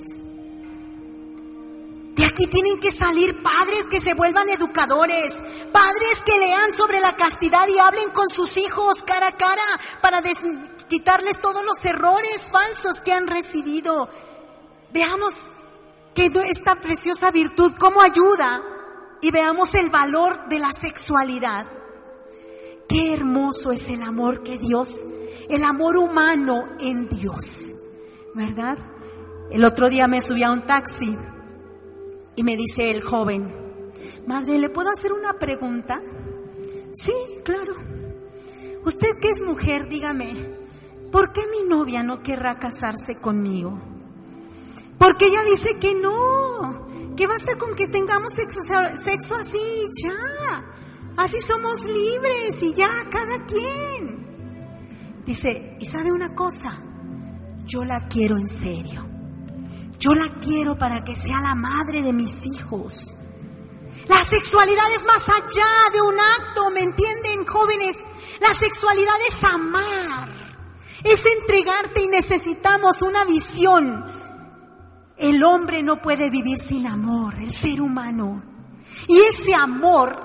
[2.14, 5.34] De aquí tienen que salir padres que se vuelvan educadores,
[5.72, 9.62] padres que lean sobre la castidad y hablen con sus hijos cara a cara
[10.00, 10.22] para
[10.88, 14.08] quitarles todos los errores falsos que han recibido.
[14.92, 15.34] Veamos
[16.14, 18.62] que esta preciosa virtud, cómo ayuda
[19.20, 21.66] y veamos el valor de la sexualidad.
[22.88, 24.94] Qué hermoso es el amor que Dios,
[25.48, 27.74] el amor humano en Dios,
[28.34, 28.78] ¿verdad?
[29.50, 31.16] El otro día me subí a un taxi
[32.36, 33.54] y me dice el joven,
[34.26, 36.00] madre, ¿le puedo hacer una pregunta?
[36.92, 37.12] Sí,
[37.44, 37.74] claro.
[38.84, 40.34] Usted que es mujer, dígame,
[41.10, 43.80] ¿por qué mi novia no querrá casarse conmigo?
[44.98, 46.86] Porque ella dice que no,
[47.16, 50.64] que basta con que tengamos sexo, así, ya.
[51.16, 54.11] Así somos libres y ya, cada quien.
[55.24, 56.82] Dice, y sabe una cosa,
[57.64, 59.06] yo la quiero en serio.
[59.98, 63.14] Yo la quiero para que sea la madre de mis hijos.
[64.08, 67.96] La sexualidad es más allá de un acto, ¿me entienden, jóvenes?
[68.40, 70.28] La sexualidad es amar,
[71.04, 74.04] es entregarte y necesitamos una visión.
[75.16, 78.42] El hombre no puede vivir sin amor, el ser humano.
[79.06, 80.16] Y ese amor,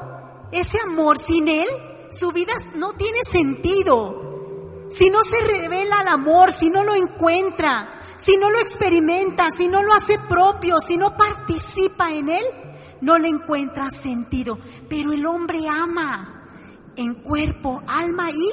[0.51, 1.67] ese amor sin él,
[2.09, 4.26] su vida no tiene sentido.
[4.89, 9.67] Si no se revela el amor, si no lo encuentra, si no lo experimenta, si
[9.67, 12.45] no lo hace propio, si no participa en él,
[13.01, 14.57] no le encuentra sentido.
[14.89, 18.49] Pero el hombre ama en cuerpo, alma y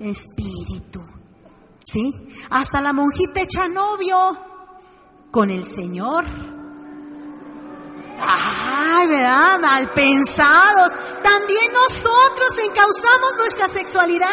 [0.00, 1.00] espíritu.
[1.84, 2.12] ¿Sí?
[2.50, 4.36] Hasta la monjita echa novio
[5.30, 6.24] con el Señor.
[8.20, 9.58] Ay, ¿verdad?
[9.60, 10.92] Mal pensados.
[11.22, 14.28] También nosotros encauzamos nuestra sexualidad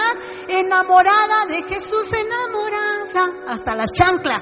[0.47, 3.31] enamorada de Jesús, enamorada.
[3.47, 4.41] Hasta las chanclas.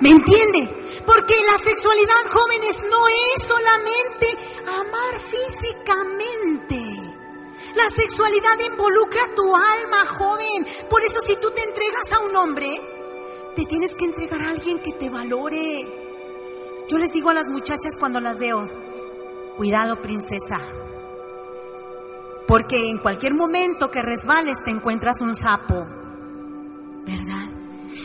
[0.00, 1.02] ¿Me entiende?
[1.06, 6.82] Porque la sexualidad, jóvenes, no es solamente amar físicamente.
[7.76, 10.66] La sexualidad involucra tu alma, joven.
[10.90, 12.70] Por eso si tú te entregas a un hombre,
[13.54, 16.03] te tienes que entregar a alguien que te valore.
[16.88, 18.62] Yo les digo a las muchachas cuando las veo,
[19.56, 20.58] cuidado princesa,
[22.46, 25.86] porque en cualquier momento que resbales te encuentras un sapo,
[27.06, 27.48] ¿verdad?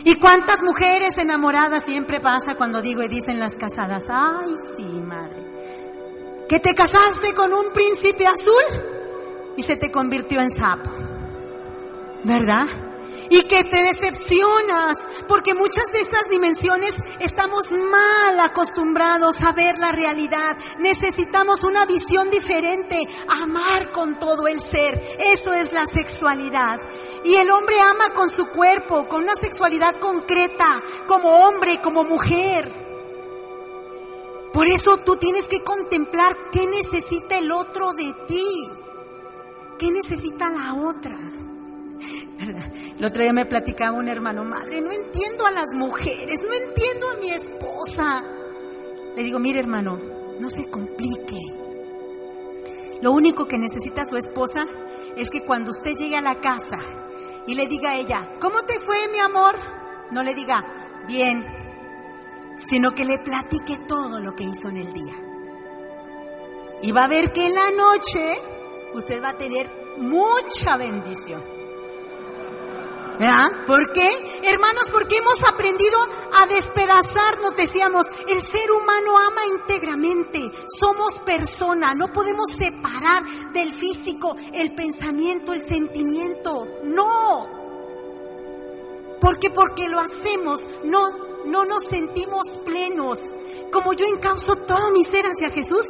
[0.04, 4.04] ¿Y cuántas mujeres enamoradas siempre pasa cuando digo y dicen las casadas?
[4.08, 6.46] Ay, sí, madre.
[6.48, 8.54] Que te casaste con un príncipe azul
[9.56, 10.90] y se te convirtió en sapo.
[12.24, 12.66] ¿Verdad?
[13.30, 19.92] Y que te decepcionas, porque muchas de estas dimensiones estamos mal acostumbrados a ver la
[19.92, 20.56] realidad.
[20.80, 25.00] Necesitamos una visión diferente, amar con todo el ser.
[25.18, 26.80] Eso es la sexualidad.
[27.24, 32.80] Y el hombre ama con su cuerpo, con una sexualidad concreta, como hombre, como mujer.
[34.52, 38.68] Por eso tú tienes que contemplar qué necesita el otro de ti,
[39.78, 41.39] qué necesita la otra.
[42.40, 47.10] El otro día me platicaba un hermano, madre, no entiendo a las mujeres, no entiendo
[47.10, 48.22] a mi esposa.
[49.14, 49.98] Le digo, mire hermano,
[50.38, 51.38] no se complique.
[53.02, 54.64] Lo único que necesita su esposa
[55.16, 56.78] es que cuando usted llegue a la casa
[57.46, 59.56] y le diga a ella, ¿cómo te fue mi amor?
[60.10, 60.64] No le diga,
[61.06, 61.44] bien,
[62.64, 65.14] sino que le platique todo lo que hizo en el día.
[66.82, 68.38] Y va a ver que en la noche
[68.94, 71.42] usted va a tener mucha bendición.
[73.20, 73.66] ¿Verdad?
[73.66, 74.08] ¿Por qué?
[74.44, 75.98] Hermanos, porque hemos aprendido
[76.32, 84.34] a despedazarnos, decíamos, el ser humano ama íntegramente, somos persona, no podemos separar del físico
[84.54, 87.46] el pensamiento, el sentimiento, no.
[89.20, 93.18] Porque porque lo hacemos, no, no nos sentimos plenos.
[93.70, 95.84] Como yo encauzo todo mi ser hacia Jesús,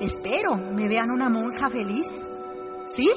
[0.00, 2.08] espero me vean una monja feliz.
[2.88, 3.10] ¿Sí?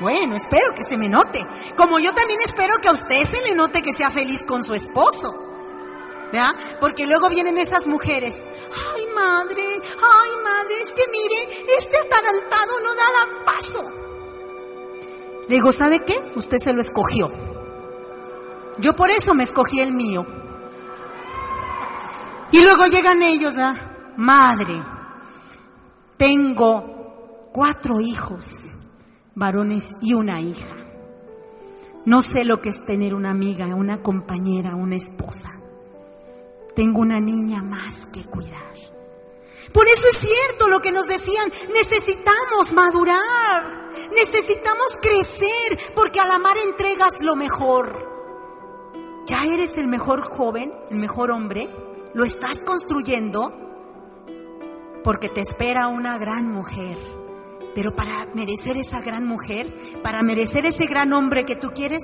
[0.00, 1.40] Bueno, espero que se me note.
[1.76, 4.74] Como yo también espero que a usted se le note que sea feliz con su
[4.74, 5.44] esposo.
[6.32, 6.54] ¿Verdad?
[6.78, 8.34] Porque luego vienen esas mujeres.
[8.36, 13.90] Ay, madre, ay, madre, es que mire, este atarantado no da paso.
[15.48, 16.32] Le digo, ¿sabe qué?
[16.36, 17.32] Usted se lo escogió.
[18.78, 20.24] Yo por eso me escogí el mío.
[22.52, 24.14] Y luego llegan ellos, ¿verdad?
[24.16, 24.82] Madre,
[26.16, 28.77] tengo cuatro hijos
[29.38, 30.76] varones y una hija.
[32.04, 35.50] No sé lo que es tener una amiga, una compañera, una esposa.
[36.74, 38.58] Tengo una niña más que cuidar.
[39.72, 46.56] Por eso es cierto lo que nos decían, necesitamos madurar, necesitamos crecer, porque al amar
[46.56, 48.08] entregas lo mejor.
[49.26, 51.68] ¿Ya eres el mejor joven, el mejor hombre?
[52.14, 53.52] ¿Lo estás construyendo?
[55.04, 57.17] Porque te espera una gran mujer
[57.78, 59.72] pero para merecer esa gran mujer,
[60.02, 62.02] para merecer ese gran hombre que tú quieres,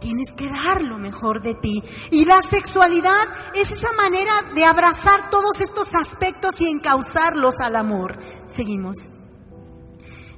[0.00, 1.80] Tienes que dar lo mejor de ti.
[2.10, 3.22] Y la sexualidad
[3.54, 8.18] es esa manera de abrazar todos estos aspectos y encauzarlos al amor.
[8.48, 8.96] Seguimos.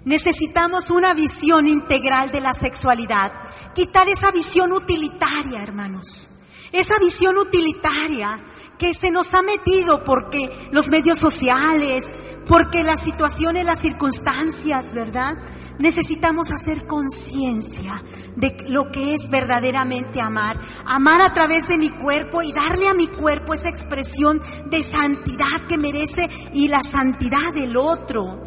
[0.04, 3.32] Necesitamos una visión integral de la sexualidad.
[3.74, 6.28] Quitar esa visión utilitaria, hermanos.
[6.70, 8.44] Esa visión utilitaria
[8.78, 12.04] que se nos ha metido porque los medios sociales,
[12.47, 15.36] porque las situaciones, las circunstancias, ¿verdad?
[15.78, 18.03] Necesitamos hacer conciencia
[18.36, 20.59] de lo que es verdaderamente amar.
[20.84, 24.40] Amar a través de mi cuerpo y darle a mi cuerpo esa expresión
[24.70, 28.42] de santidad que merece y la santidad del otro.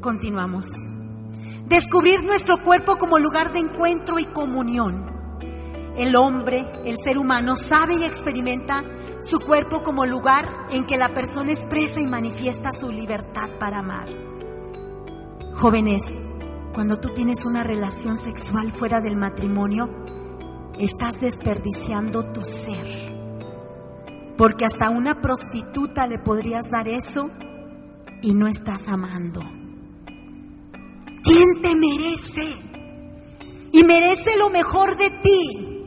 [0.00, 0.66] Continuamos.
[1.66, 5.16] Descubrir nuestro cuerpo como lugar de encuentro y comunión.
[5.96, 8.84] El hombre, el ser humano, sabe y experimenta
[9.20, 14.08] su cuerpo como lugar en que la persona expresa y manifiesta su libertad para amar.
[15.54, 16.02] Jóvenes,
[16.72, 19.88] cuando tú tienes una relación sexual fuera del matrimonio,
[20.78, 22.86] estás desperdiciando tu ser.
[24.36, 27.28] Porque hasta una prostituta le podrías dar eso
[28.22, 29.40] y no estás amando.
[31.24, 32.68] ¿Quién te merece?
[33.72, 35.77] Y merece lo mejor de ti.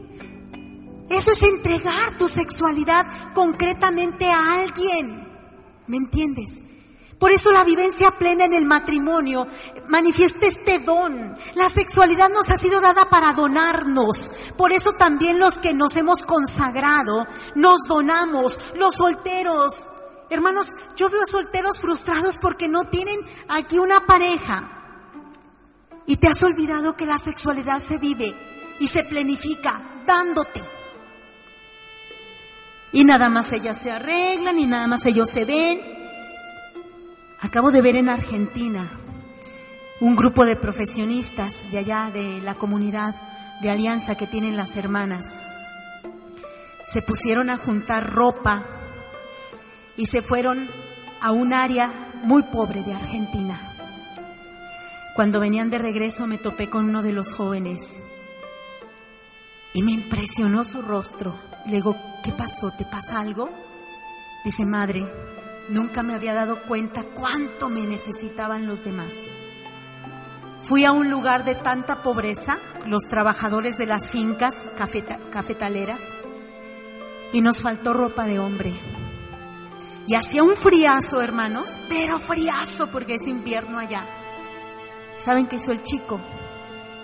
[1.11, 5.27] Eso es entregar tu sexualidad concretamente a alguien.
[5.87, 6.61] ¿Me entiendes?
[7.21, 9.45] Por eso la vivencia plena en el matrimonio
[9.89, 11.37] manifiesta este don.
[11.53, 14.31] La sexualidad nos ha sido dada para donarnos.
[14.57, 18.57] Por eso también los que nos hemos consagrado, nos donamos.
[18.75, 19.87] Los solteros.
[20.31, 24.63] Hermanos, yo veo solteros frustrados porque no tienen aquí una pareja.
[26.07, 28.33] Y te has olvidado que la sexualidad se vive
[28.79, 30.80] y se planifica dándote.
[32.93, 35.79] Y nada más ellas se arreglan y nada más ellos se ven.
[37.39, 38.91] Acabo de ver en Argentina
[40.01, 43.15] un grupo de profesionistas de allá de la comunidad
[43.61, 45.21] de alianza que tienen las hermanas.
[46.83, 48.65] Se pusieron a juntar ropa
[49.95, 50.69] y se fueron
[51.21, 53.75] a un área muy pobre de Argentina.
[55.15, 57.79] Cuando venían de regreso me topé con uno de los jóvenes
[59.73, 61.50] y me impresionó su rostro.
[61.65, 62.71] Le digo, ¿qué pasó?
[62.71, 63.49] ¿Te pasa algo?
[64.43, 65.01] Dice, madre,
[65.69, 69.13] nunca me había dado cuenta cuánto me necesitaban los demás.
[70.67, 76.01] Fui a un lugar de tanta pobreza, los trabajadores de las fincas cafeta- cafetaleras,
[77.33, 78.79] y nos faltó ropa de hombre.
[80.07, 84.03] Y hacía un friazo, hermanos, pero friazo porque es invierno allá.
[85.17, 86.19] ¿Saben qué hizo el chico?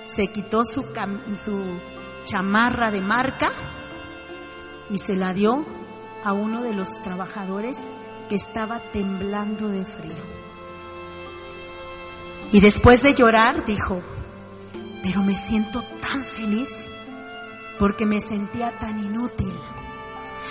[0.05, 1.79] Se quitó su, cam- su
[2.25, 3.51] chamarra de marca
[4.89, 5.65] y se la dio
[6.23, 7.77] a uno de los trabajadores
[8.29, 10.23] que estaba temblando de frío.
[12.51, 14.01] Y después de llorar dijo,
[15.03, 16.69] pero me siento tan feliz
[17.77, 19.53] porque me sentía tan inútil.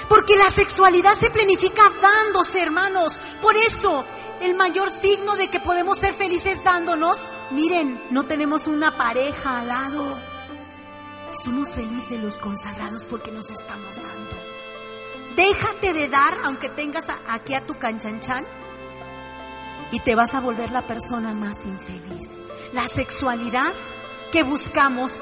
[0.08, 3.18] Porque la sexualidad se planifica dándose, hermanos.
[3.40, 4.04] Por eso,
[4.40, 7.18] el mayor signo de que podemos ser felices dándonos,
[7.50, 10.20] miren, no tenemos una pareja al lado.
[11.44, 14.36] Somos felices los consagrados porque nos estamos dando.
[15.36, 18.46] Déjate de dar aunque tengas aquí a tu canchanchan
[19.90, 22.24] y te vas a volver la persona más infeliz.
[22.72, 23.74] La sexualidad
[24.32, 25.12] que buscamos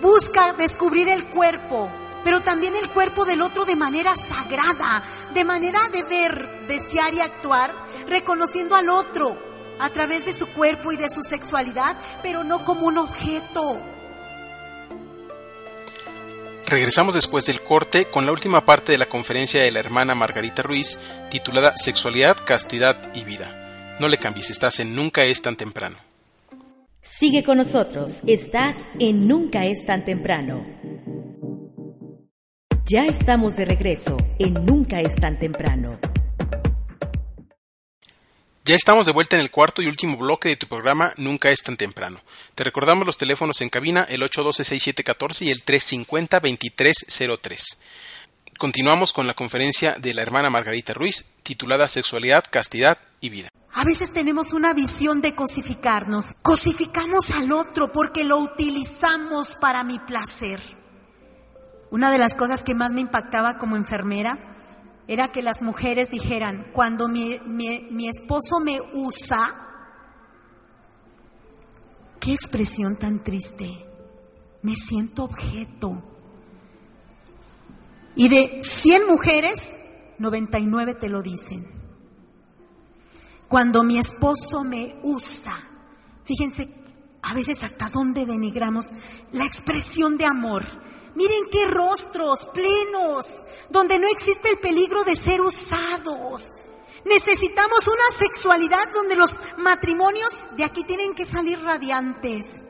[0.00, 1.90] busca descubrir el cuerpo,
[2.22, 5.02] pero también el cuerpo del otro de manera sagrada,
[5.34, 7.74] de manera de ver, desear y actuar,
[8.06, 9.36] reconociendo al otro
[9.80, 13.87] a través de su cuerpo y de su sexualidad, pero no como un objeto.
[16.68, 20.60] Regresamos después del corte con la última parte de la conferencia de la hermana Margarita
[20.60, 20.98] Ruiz
[21.30, 23.96] titulada Sexualidad, Castidad y Vida.
[24.00, 25.96] No le cambies, estás en Nunca es tan temprano.
[27.00, 30.66] Sigue con nosotros, estás en Nunca es tan temprano.
[32.84, 35.98] Ya estamos de regreso en Nunca es tan temprano.
[38.68, 41.62] Ya estamos de vuelta en el cuarto y último bloque de tu programa Nunca es
[41.62, 42.20] tan temprano.
[42.54, 47.78] Te recordamos los teléfonos en cabina el 812-6714 y el 350-2303.
[48.58, 53.48] Continuamos con la conferencia de la hermana Margarita Ruiz titulada Sexualidad, Castidad y Vida.
[53.72, 56.34] A veces tenemos una visión de cosificarnos.
[56.42, 60.60] Cosificamos al otro porque lo utilizamos para mi placer.
[61.90, 64.47] Una de las cosas que más me impactaba como enfermera
[65.08, 69.64] era que las mujeres dijeran, cuando mi, mi- mi esposo me usa,
[72.20, 73.86] qué expresión tan triste,
[74.62, 76.02] me siento objeto.
[78.16, 79.60] Y de 100 mujeres,
[80.18, 81.64] 99 te lo dicen.
[83.48, 85.54] Cuando mi esposo me usa,
[86.24, 86.68] fíjense
[87.22, 88.86] a veces hasta dónde denigramos
[89.32, 90.64] la expresión de amor.
[91.18, 93.26] Miren qué rostros plenos,
[93.70, 96.52] donde no existe el peligro de ser usados.
[97.04, 102.62] Necesitamos una sexualidad donde los matrimonios de aquí tienen que salir radiantes.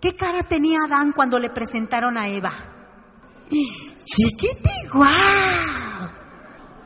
[0.00, 2.54] ¿Qué cara tenía Adán cuando le presentaron a Eva?
[4.04, 6.10] Chiquiti, guau.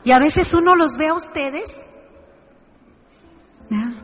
[0.03, 1.69] Y a veces uno los ve a ustedes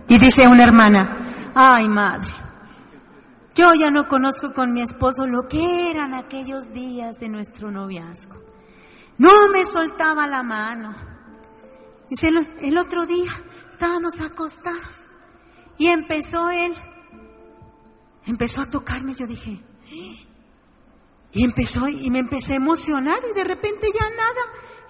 [0.07, 2.31] y dice una hermana, ay madre,
[3.57, 8.39] yo ya no conozco con mi esposo lo que eran aquellos días de nuestro noviazgo.
[9.17, 10.95] No me soltaba la mano.
[12.07, 12.29] Dice,
[12.61, 13.31] el, otro día
[13.71, 15.07] estábamos acostados
[15.79, 16.75] y empezó él,
[18.27, 19.15] empezó a tocarme.
[19.15, 19.59] Yo dije,
[21.33, 24.41] y empezó, y me empecé a emocionar y de repente ya nada.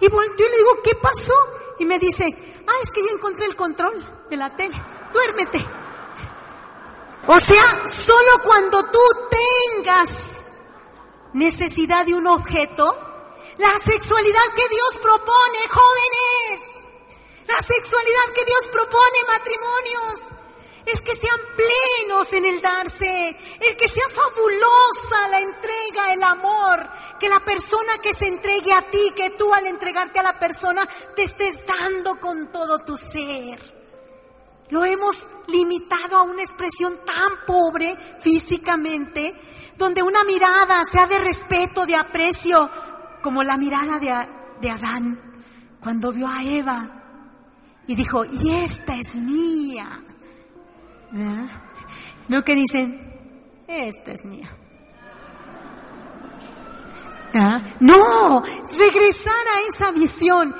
[0.02, 1.34] Y volteó y le digo, ¿qué pasó?
[1.80, 2.26] Y me dice,
[2.68, 4.76] ah, es que yo encontré el control de la tele.
[5.14, 5.77] Duérmete.
[7.30, 9.00] O sea, solo cuando tú
[9.30, 10.10] tengas
[11.34, 12.86] necesidad de un objeto,
[13.58, 16.62] la sexualidad que Dios propone, jóvenes,
[17.46, 20.38] la sexualidad que Dios propone, matrimonios,
[20.86, 26.90] es que sean plenos en el darse, el que sea fabulosa la entrega, el amor,
[27.20, 30.88] que la persona que se entregue a ti, que tú al entregarte a la persona
[31.14, 33.77] te estés dando con todo tu ser.
[34.70, 39.34] Lo hemos limitado a una expresión tan pobre físicamente,
[39.78, 42.70] donde una mirada sea de respeto, de aprecio,
[43.22, 44.14] como la mirada de,
[44.62, 45.28] de Adán
[45.80, 46.98] cuando vio a Eva
[47.88, 50.04] y dijo, y esta es mía.
[52.28, 54.50] No que dicen, esta es mía.
[57.80, 58.44] No,
[58.78, 60.54] regresar a esa visión.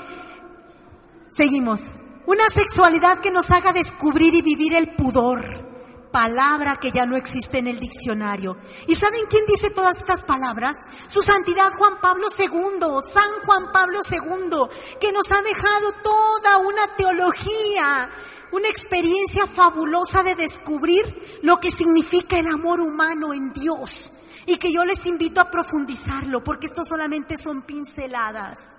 [1.28, 1.80] Seguimos.
[2.28, 6.10] Una sexualidad que nos haga descubrir y vivir el pudor.
[6.12, 8.58] Palabra que ya no existe en el diccionario.
[8.86, 10.76] ¿Y saben quién dice todas estas palabras?
[11.06, 16.94] Su santidad Juan Pablo II, San Juan Pablo II, que nos ha dejado toda una
[16.98, 18.10] teología,
[18.52, 24.12] una experiencia fabulosa de descubrir lo que significa el amor humano en Dios.
[24.44, 28.77] Y que yo les invito a profundizarlo, porque esto solamente son pinceladas.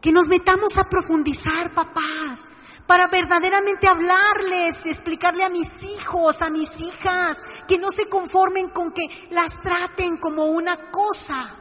[0.00, 2.48] Que nos metamos a profundizar, papás,
[2.86, 7.36] para verdaderamente hablarles, explicarle a mis hijos, a mis hijas,
[7.68, 11.56] que no se conformen con que las traten como una cosa,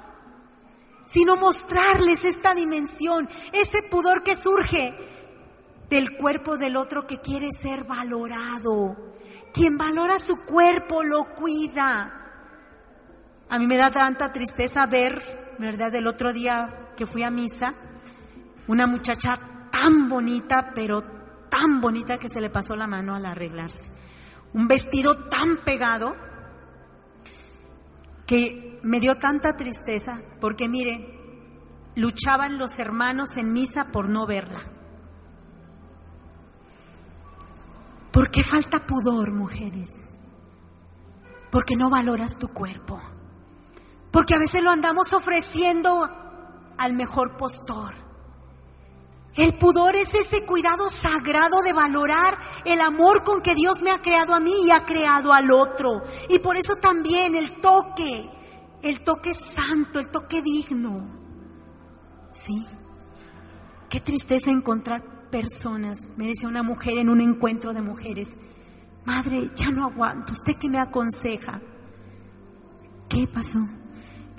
[1.06, 4.96] sino mostrarles esta dimensión, ese pudor que surge
[5.90, 8.96] del cuerpo del otro que quiere ser valorado.
[9.54, 12.16] Quien valora su cuerpo lo cuida.
[13.50, 15.94] A mí me da tanta tristeza ver, ¿verdad?
[15.96, 17.74] El otro día que fui a misa,
[18.70, 19.36] una muchacha
[19.72, 21.02] tan bonita, pero
[21.50, 23.92] tan bonita que se le pasó la mano al arreglarse.
[24.54, 26.16] Un vestido tan pegado
[28.28, 34.62] que me dio tanta tristeza, porque mire, luchaban los hermanos en misa por no verla.
[38.12, 39.90] ¿Por qué falta pudor, mujeres?
[41.52, 43.02] Porque no valoras tu cuerpo.
[44.12, 46.08] Porque a veces lo andamos ofreciendo
[46.78, 48.09] al mejor postor.
[49.40, 54.02] El pudor es ese cuidado sagrado de valorar el amor con que Dios me ha
[54.02, 56.04] creado a mí y ha creado al otro.
[56.28, 58.30] Y por eso también el toque,
[58.84, 61.18] el toque santo, el toque digno.
[62.34, 62.68] Sí.
[63.90, 68.28] Qué tristeza encontrar personas, me decía una mujer en un encuentro de mujeres,
[69.06, 71.62] madre, ya no aguanto, ¿usted qué me aconseja?
[73.08, 73.60] ¿Qué pasó?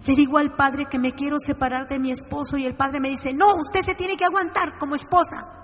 [0.07, 3.11] Le digo al padre que me quiero separar de mi esposo y el padre me
[3.11, 5.61] dice, no, usted se tiene que aguantar como esposa.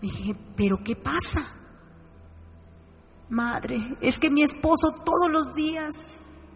[0.00, 1.40] Dije, pero ¿qué pasa?
[3.28, 5.94] Madre, es que mi esposo todos los días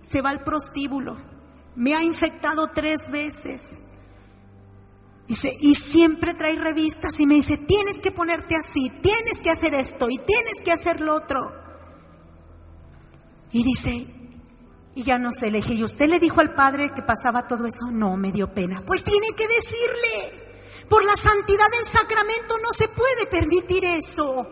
[0.00, 1.16] se va al prostíbulo,
[1.76, 3.60] me ha infectado tres veces.
[5.28, 9.74] Dice, y siempre trae revistas y me dice, tienes que ponerte así, tienes que hacer
[9.74, 11.38] esto y tienes que hacer lo otro.
[13.52, 14.15] Y dice,
[14.96, 17.66] y ya no sé, le dije, ¿y usted le dijo al padre que pasaba todo
[17.66, 17.90] eso?
[17.92, 18.82] No, me dio pena.
[18.86, 20.86] Pues tiene que decirle.
[20.88, 24.48] Por la santidad del sacramento no se puede permitir eso.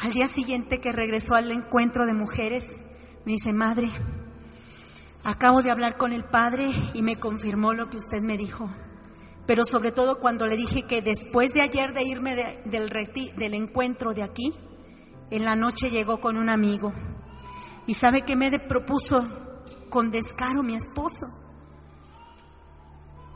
[0.00, 2.64] Al día siguiente que regresó al encuentro de mujeres,
[3.26, 3.90] me dice, madre,
[5.22, 8.70] acabo de hablar con el padre y me confirmó lo que usted me dijo.
[9.46, 14.22] Pero sobre todo cuando le dije que después de ayer de irme del encuentro de
[14.22, 14.54] aquí,
[15.30, 16.94] en la noche llegó con un amigo.
[17.86, 19.26] ¿Y sabe que me propuso
[19.90, 21.26] con descaro mi esposo?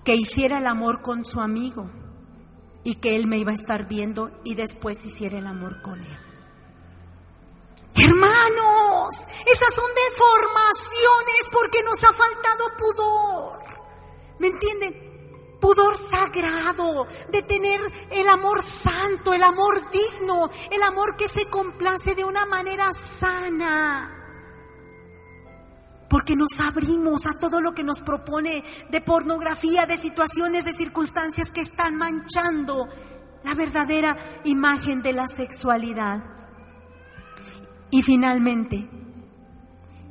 [0.05, 1.91] Que hiciera el amor con su amigo
[2.85, 6.19] y que él me iba a estar viendo y después hiciera el amor con él.
[7.97, 9.17] Hermanos,
[9.47, 13.59] esas son deformaciones porque nos ha faltado pudor.
[14.39, 15.59] ¿Me entienden?
[15.61, 17.81] Pudor sagrado, de tener
[18.11, 24.16] el amor santo, el amor digno, el amor que se complace de una manera sana.
[26.09, 31.51] Porque nos abrimos a todo lo que nos propone de pornografía, de situaciones, de circunstancias
[31.51, 32.89] que están manchando
[33.43, 36.23] la verdadera imagen de la sexualidad.
[37.91, 38.89] Y finalmente,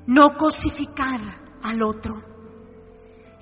[0.08, 1.20] no cosificar
[1.64, 2.24] al otro.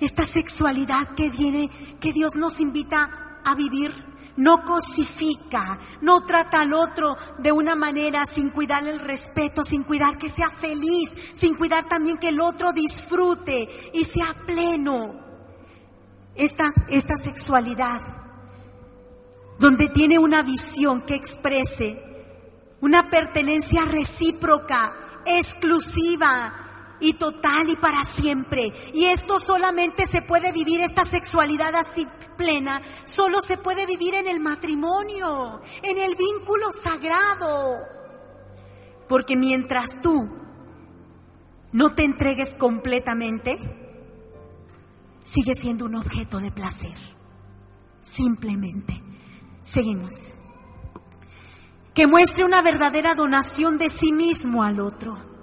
[0.00, 3.92] Esta sexualidad que viene, que Dios nos invita a vivir,
[4.36, 10.18] no cosifica, no trata al otro de una manera sin cuidar el respeto, sin cuidar
[10.18, 15.22] que sea feliz, sin cuidar también que el otro disfrute y sea pleno.
[16.34, 18.00] Esta, esta sexualidad,
[19.58, 22.02] donde tiene una visión que exprese
[22.80, 24.92] una pertenencia recíproca,
[25.24, 26.63] exclusiva
[27.00, 28.72] y total y para siempre.
[28.92, 34.28] Y esto solamente se puede vivir, esta sexualidad así plena, solo se puede vivir en
[34.28, 37.80] el matrimonio, en el vínculo sagrado.
[39.08, 40.28] Porque mientras tú
[41.72, 43.58] no te entregues completamente,
[45.22, 46.96] sigue siendo un objeto de placer.
[48.00, 49.02] Simplemente.
[49.62, 50.12] Seguimos.
[51.94, 55.33] Que muestre una verdadera donación de sí mismo al otro.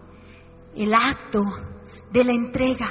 [0.75, 1.41] El acto
[2.11, 2.89] de la entrega,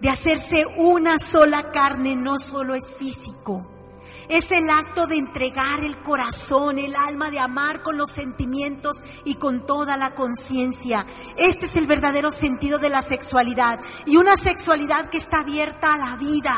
[0.00, 3.80] de hacerse una sola carne, no solo es físico.
[4.28, 9.34] Es el acto de entregar el corazón, el alma, de amar con los sentimientos y
[9.34, 11.04] con toda la conciencia.
[11.36, 13.80] Este es el verdadero sentido de la sexualidad.
[14.06, 16.54] Y una sexualidad que está abierta a la vida.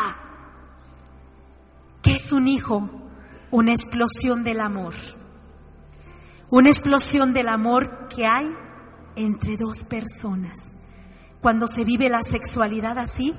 [2.03, 2.91] Que es un hijo,
[3.51, 4.95] una explosión del amor.
[6.51, 8.47] Una explosión del amor que hay
[9.17, 10.59] entre dos personas.
[11.41, 13.35] Cuando se vive la sexualidad así,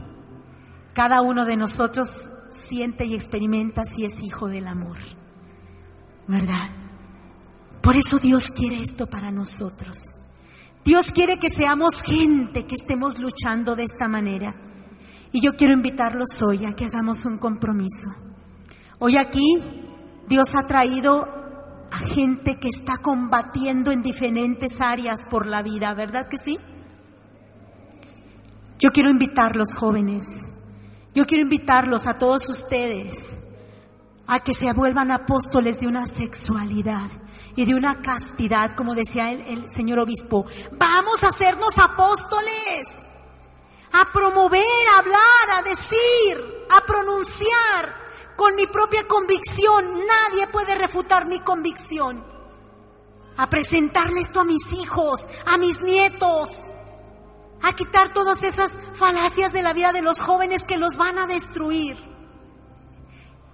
[0.94, 2.08] cada uno de nosotros
[2.50, 4.98] siente y experimenta si es hijo del amor.
[6.28, 6.70] ¿Verdad?
[7.82, 9.98] Por eso Dios quiere esto para nosotros.
[10.86, 14.54] Dios quiere que seamos gente, que estemos luchando de esta manera.
[15.32, 18.10] Y yo quiero invitarlos hoy a que hagamos un compromiso.
[19.00, 19.58] Hoy aquí
[20.28, 21.43] Dios ha traído
[21.94, 26.58] a gente que está combatiendo en diferentes áreas por la vida, ¿verdad que sí?
[28.80, 30.26] Yo quiero invitarlos jóvenes,
[31.14, 33.38] yo quiero invitarlos a todos ustedes
[34.26, 37.12] a que se vuelvan apóstoles de una sexualidad
[37.56, 40.48] y de una castidad, como decía el, el señor obispo.
[40.72, 42.88] Vamos a hacernos apóstoles,
[43.92, 44.64] a promover,
[44.96, 48.03] a hablar, a decir, a pronunciar
[48.36, 49.86] con mi propia convicción.
[49.86, 52.24] Nadie puede refutar mi convicción.
[53.38, 56.50] A presentarle esto a mis hijos, a mis nietos,
[57.64, 61.26] a quitar todas esas falacias de la vida de los jóvenes que los van a
[61.26, 61.98] destruir.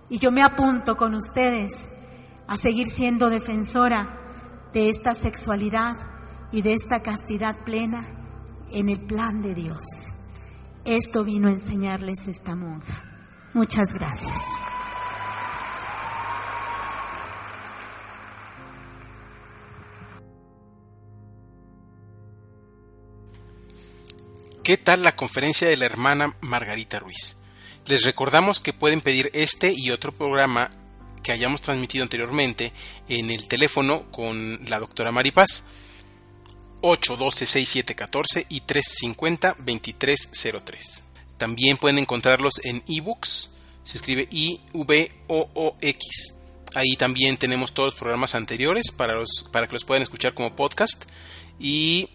[0.09, 1.71] Y yo me apunto con ustedes
[2.47, 4.19] a seguir siendo defensora
[4.73, 5.95] de esta sexualidad
[6.51, 8.19] y de esta castidad plena
[8.71, 9.83] en el plan de Dios.
[10.85, 13.08] Esto vino a enseñarles esta monja.
[13.53, 14.41] Muchas gracias.
[24.63, 27.37] ¿Qué tal la conferencia de la hermana Margarita Ruiz?
[27.87, 30.69] Les recordamos que pueden pedir este y otro programa
[31.23, 32.71] que hayamos transmitido anteriormente
[33.07, 35.63] en el teléfono con la doctora Maripaz
[36.81, 41.08] 812-6714 y 350-2303.
[41.39, 43.49] También pueden encontrarlos en ebooks,
[43.83, 46.33] se escribe I-V-O-O-X.
[46.75, 50.55] Ahí también tenemos todos los programas anteriores para, los, para que los puedan escuchar como
[50.55, 51.05] podcast
[51.57, 52.09] y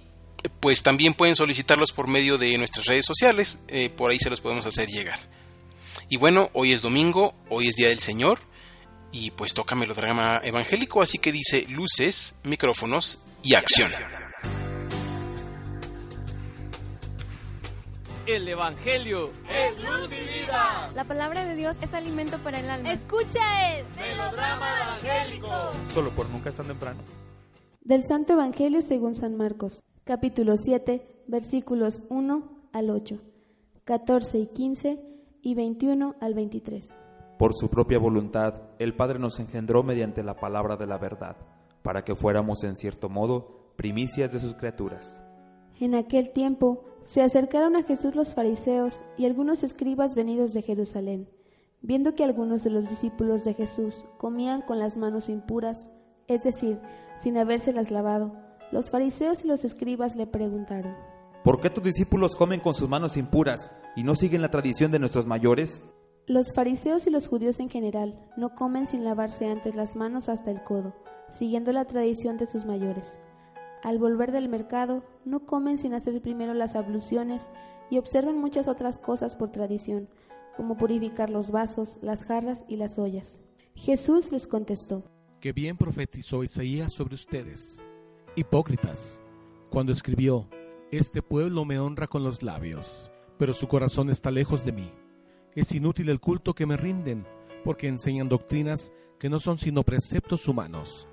[0.61, 4.43] pues también pueden solicitarlos por medio de nuestras redes sociales, eh, por ahí se los
[4.43, 5.19] podemos hacer llegar.
[6.11, 8.41] Y bueno, hoy es domingo, hoy es Día del Señor,
[9.11, 13.91] y pues toca melodrama evangélico, así que dice luces, micrófonos y acción.
[18.27, 20.89] El Evangelio Es luz y vida.
[20.95, 22.93] La palabra de Dios es alimento para el alma.
[22.93, 25.49] Escucha el Melodrama evangélico.
[25.89, 27.01] Solo por nunca es tan temprano.
[27.83, 33.21] Del Santo Evangelio según San Marcos, capítulo 7, versículos 1 al 8,
[33.85, 35.05] 14 y 15
[35.43, 36.97] y 21 al 23.
[37.39, 41.37] Por su propia voluntad, el Padre nos engendró mediante la palabra de la verdad,
[41.83, 45.23] para que fuéramos en cierto modo primicias de sus criaturas.
[45.79, 51.29] En aquel tiempo se acercaron a Jesús los fariseos y algunos escribas venidos de Jerusalén.
[51.83, 55.91] Viendo que algunos de los discípulos de Jesús comían con las manos impuras,
[56.29, 56.81] es decir,
[57.19, 58.33] sin habérselas lavado,
[58.73, 60.97] los fariseos y los escribas le preguntaron,
[61.45, 64.99] ¿Por qué tus discípulos comen con sus manos impuras y no siguen la tradición de
[64.99, 65.83] nuestros mayores?
[66.27, 70.51] Los fariseos y los judíos en general no comen sin lavarse antes las manos hasta
[70.51, 70.95] el codo,
[71.31, 73.19] siguiendo la tradición de sus mayores.
[73.85, 77.51] Al volver del mercado, no comen sin hacer primero las abluciones
[77.91, 80.09] y observan muchas otras cosas por tradición,
[80.57, 83.43] como purificar los vasos, las jarras y las ollas.
[83.75, 85.05] Jesús les contestó,
[85.39, 87.85] Que bien profetizó Isaías sobre ustedes,
[88.37, 89.21] hipócritas,
[89.69, 90.49] cuando escribió,
[90.91, 94.91] Este pueblo me honra con los labios, pero su corazón está lejos de mí.
[95.55, 97.27] Es inútil el culto que me rinden,
[97.65, 101.07] porque enseñan doctrinas que no son sino preceptos humanos.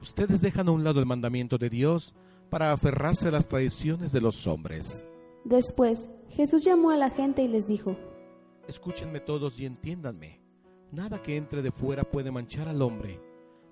[0.00, 2.14] Ustedes dejan a un lado el mandamiento de Dios
[2.50, 5.06] para aferrarse a las tradiciones de los hombres.
[5.44, 7.96] Después, Jesús llamó a la gente y les dijo,
[8.68, 10.40] Escúchenme todos y entiéndanme.
[10.92, 13.20] Nada que entre de fuera puede manchar al hombre.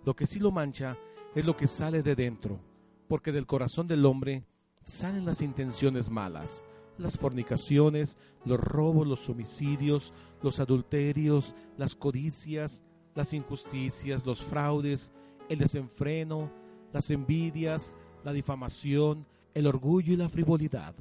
[0.04, 0.96] Lo que sí lo mancha
[1.34, 2.60] es lo que sale de dentro,
[3.08, 4.44] porque del corazón del hombre
[4.82, 6.64] salen las intenciones malas,
[6.98, 10.12] las fornicaciones, los robos, los homicidios,
[10.42, 15.12] los adulterios, las codicias, las injusticias, los fraudes,
[15.48, 16.50] el desenfreno,
[16.92, 20.94] las envidias, la difamación, el orgullo y la frivolidad.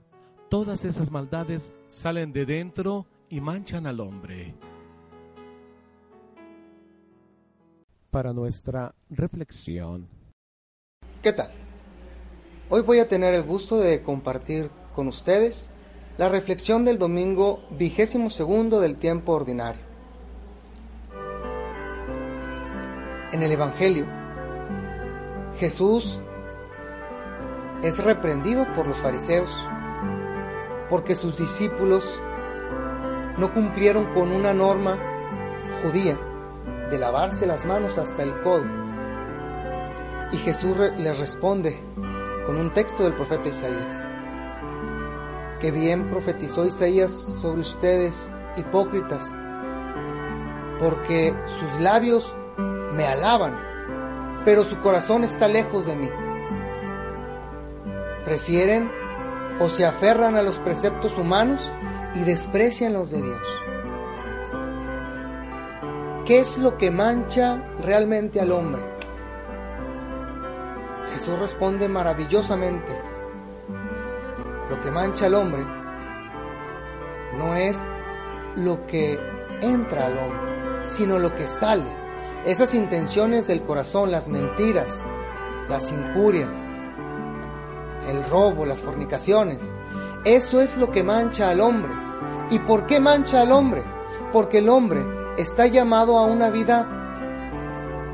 [0.50, 4.54] Todas esas maldades salen de dentro y manchan al hombre.
[8.12, 10.08] Para nuestra reflexión.
[11.22, 11.52] ¿Qué tal?
[12.70, 15.68] Hoy voy a tener el gusto de compartir con ustedes
[16.18, 19.82] la reflexión del domingo vigésimo segundo del tiempo ordinario.
[23.32, 24.06] En el Evangelio,
[25.64, 26.20] Jesús
[27.84, 29.50] es reprendido por los fariseos
[30.90, 32.04] porque sus discípulos
[33.38, 34.98] no cumplieron con una norma
[35.82, 36.20] judía
[36.90, 38.66] de lavarse las manos hasta el codo.
[40.34, 41.80] Y Jesús les responde
[42.46, 44.08] con un texto del profeta Isaías.
[45.62, 47.10] Que bien profetizó Isaías
[47.42, 49.32] sobre ustedes, hipócritas,
[50.78, 53.73] porque sus labios me alaban,
[54.46, 56.10] pero su corazón está lejos de mí.
[58.26, 58.92] Prefieren
[59.60, 61.72] o se aferran a los preceptos humanos
[62.16, 63.42] y desprecian los de Dios.
[66.26, 68.82] ¿Qué es lo que mancha realmente al hombre?
[71.12, 72.98] Jesús responde maravillosamente.
[74.70, 75.66] Lo que mancha al hombre
[77.38, 77.86] no es
[78.56, 79.20] lo que
[79.62, 82.03] entra al hombre, sino lo que sale.
[82.46, 85.02] Esas intenciones del corazón, las mentiras,
[85.70, 86.58] las injurias,
[88.08, 89.74] el robo, las fornicaciones.
[90.26, 91.94] Eso es lo que mancha al hombre.
[92.50, 93.86] ¿Y por qué mancha al hombre?
[94.34, 95.06] Porque el hombre
[95.38, 96.86] está llamado a una vida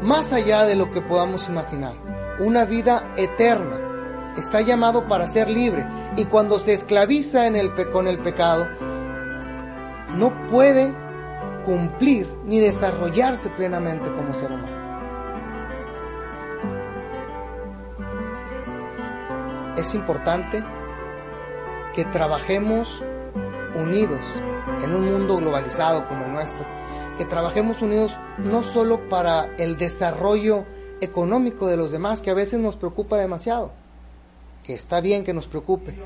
[0.04, 1.94] más allá de lo que podamos imaginar,
[2.40, 4.34] una vida eterna.
[4.38, 7.50] Está llamado para ser libre y cuando se esclaviza
[7.92, 8.68] con el pecado,
[10.16, 10.94] no puede
[11.66, 14.90] cumplir ni desarrollarse plenamente como ser humano.
[19.78, 20.64] Es importante
[21.96, 23.02] que trabajemos
[23.80, 24.20] unidos
[24.84, 26.66] en un mundo globalizado como el nuestro,
[27.18, 30.66] que trabajemos unidos no solo para el desarrollo
[31.02, 33.72] económico de los demás, que a veces nos preocupa demasiado,
[34.64, 35.98] que está bien que nos preocupe,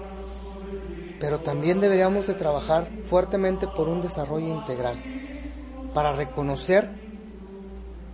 [1.19, 5.01] pero también deberíamos de trabajar fuertemente por un desarrollo integral,
[5.93, 6.89] para reconocer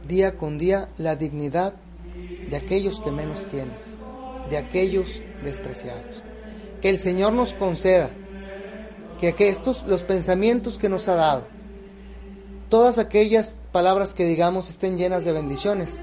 [0.07, 1.73] día con día la dignidad
[2.49, 3.75] de aquellos que menos tienen,
[4.49, 6.21] de aquellos despreciados.
[6.82, 8.09] Que el Señor nos conceda
[9.19, 11.47] que, que estos, los pensamientos que nos ha dado,
[12.69, 15.99] todas aquellas palabras que digamos estén llenas de bendiciones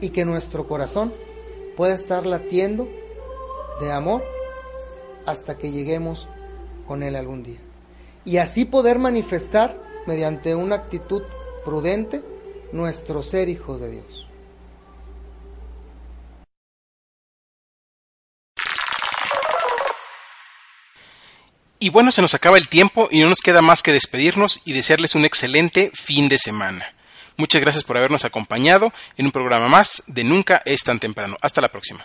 [0.00, 1.12] y que nuestro corazón
[1.76, 2.88] pueda estar latiendo
[3.80, 4.22] de amor
[5.26, 6.28] hasta que lleguemos
[6.86, 7.60] con Él algún día.
[8.24, 11.22] Y así poder manifestar mediante una actitud
[11.64, 12.20] prudente
[12.72, 14.26] nuestro ser hijos de Dios.
[21.78, 24.72] Y bueno, se nos acaba el tiempo y no nos queda más que despedirnos y
[24.72, 26.92] desearles un excelente fin de semana.
[27.36, 31.36] Muchas gracias por habernos acompañado en un programa más de Nunca es tan temprano.
[31.40, 32.04] Hasta la próxima.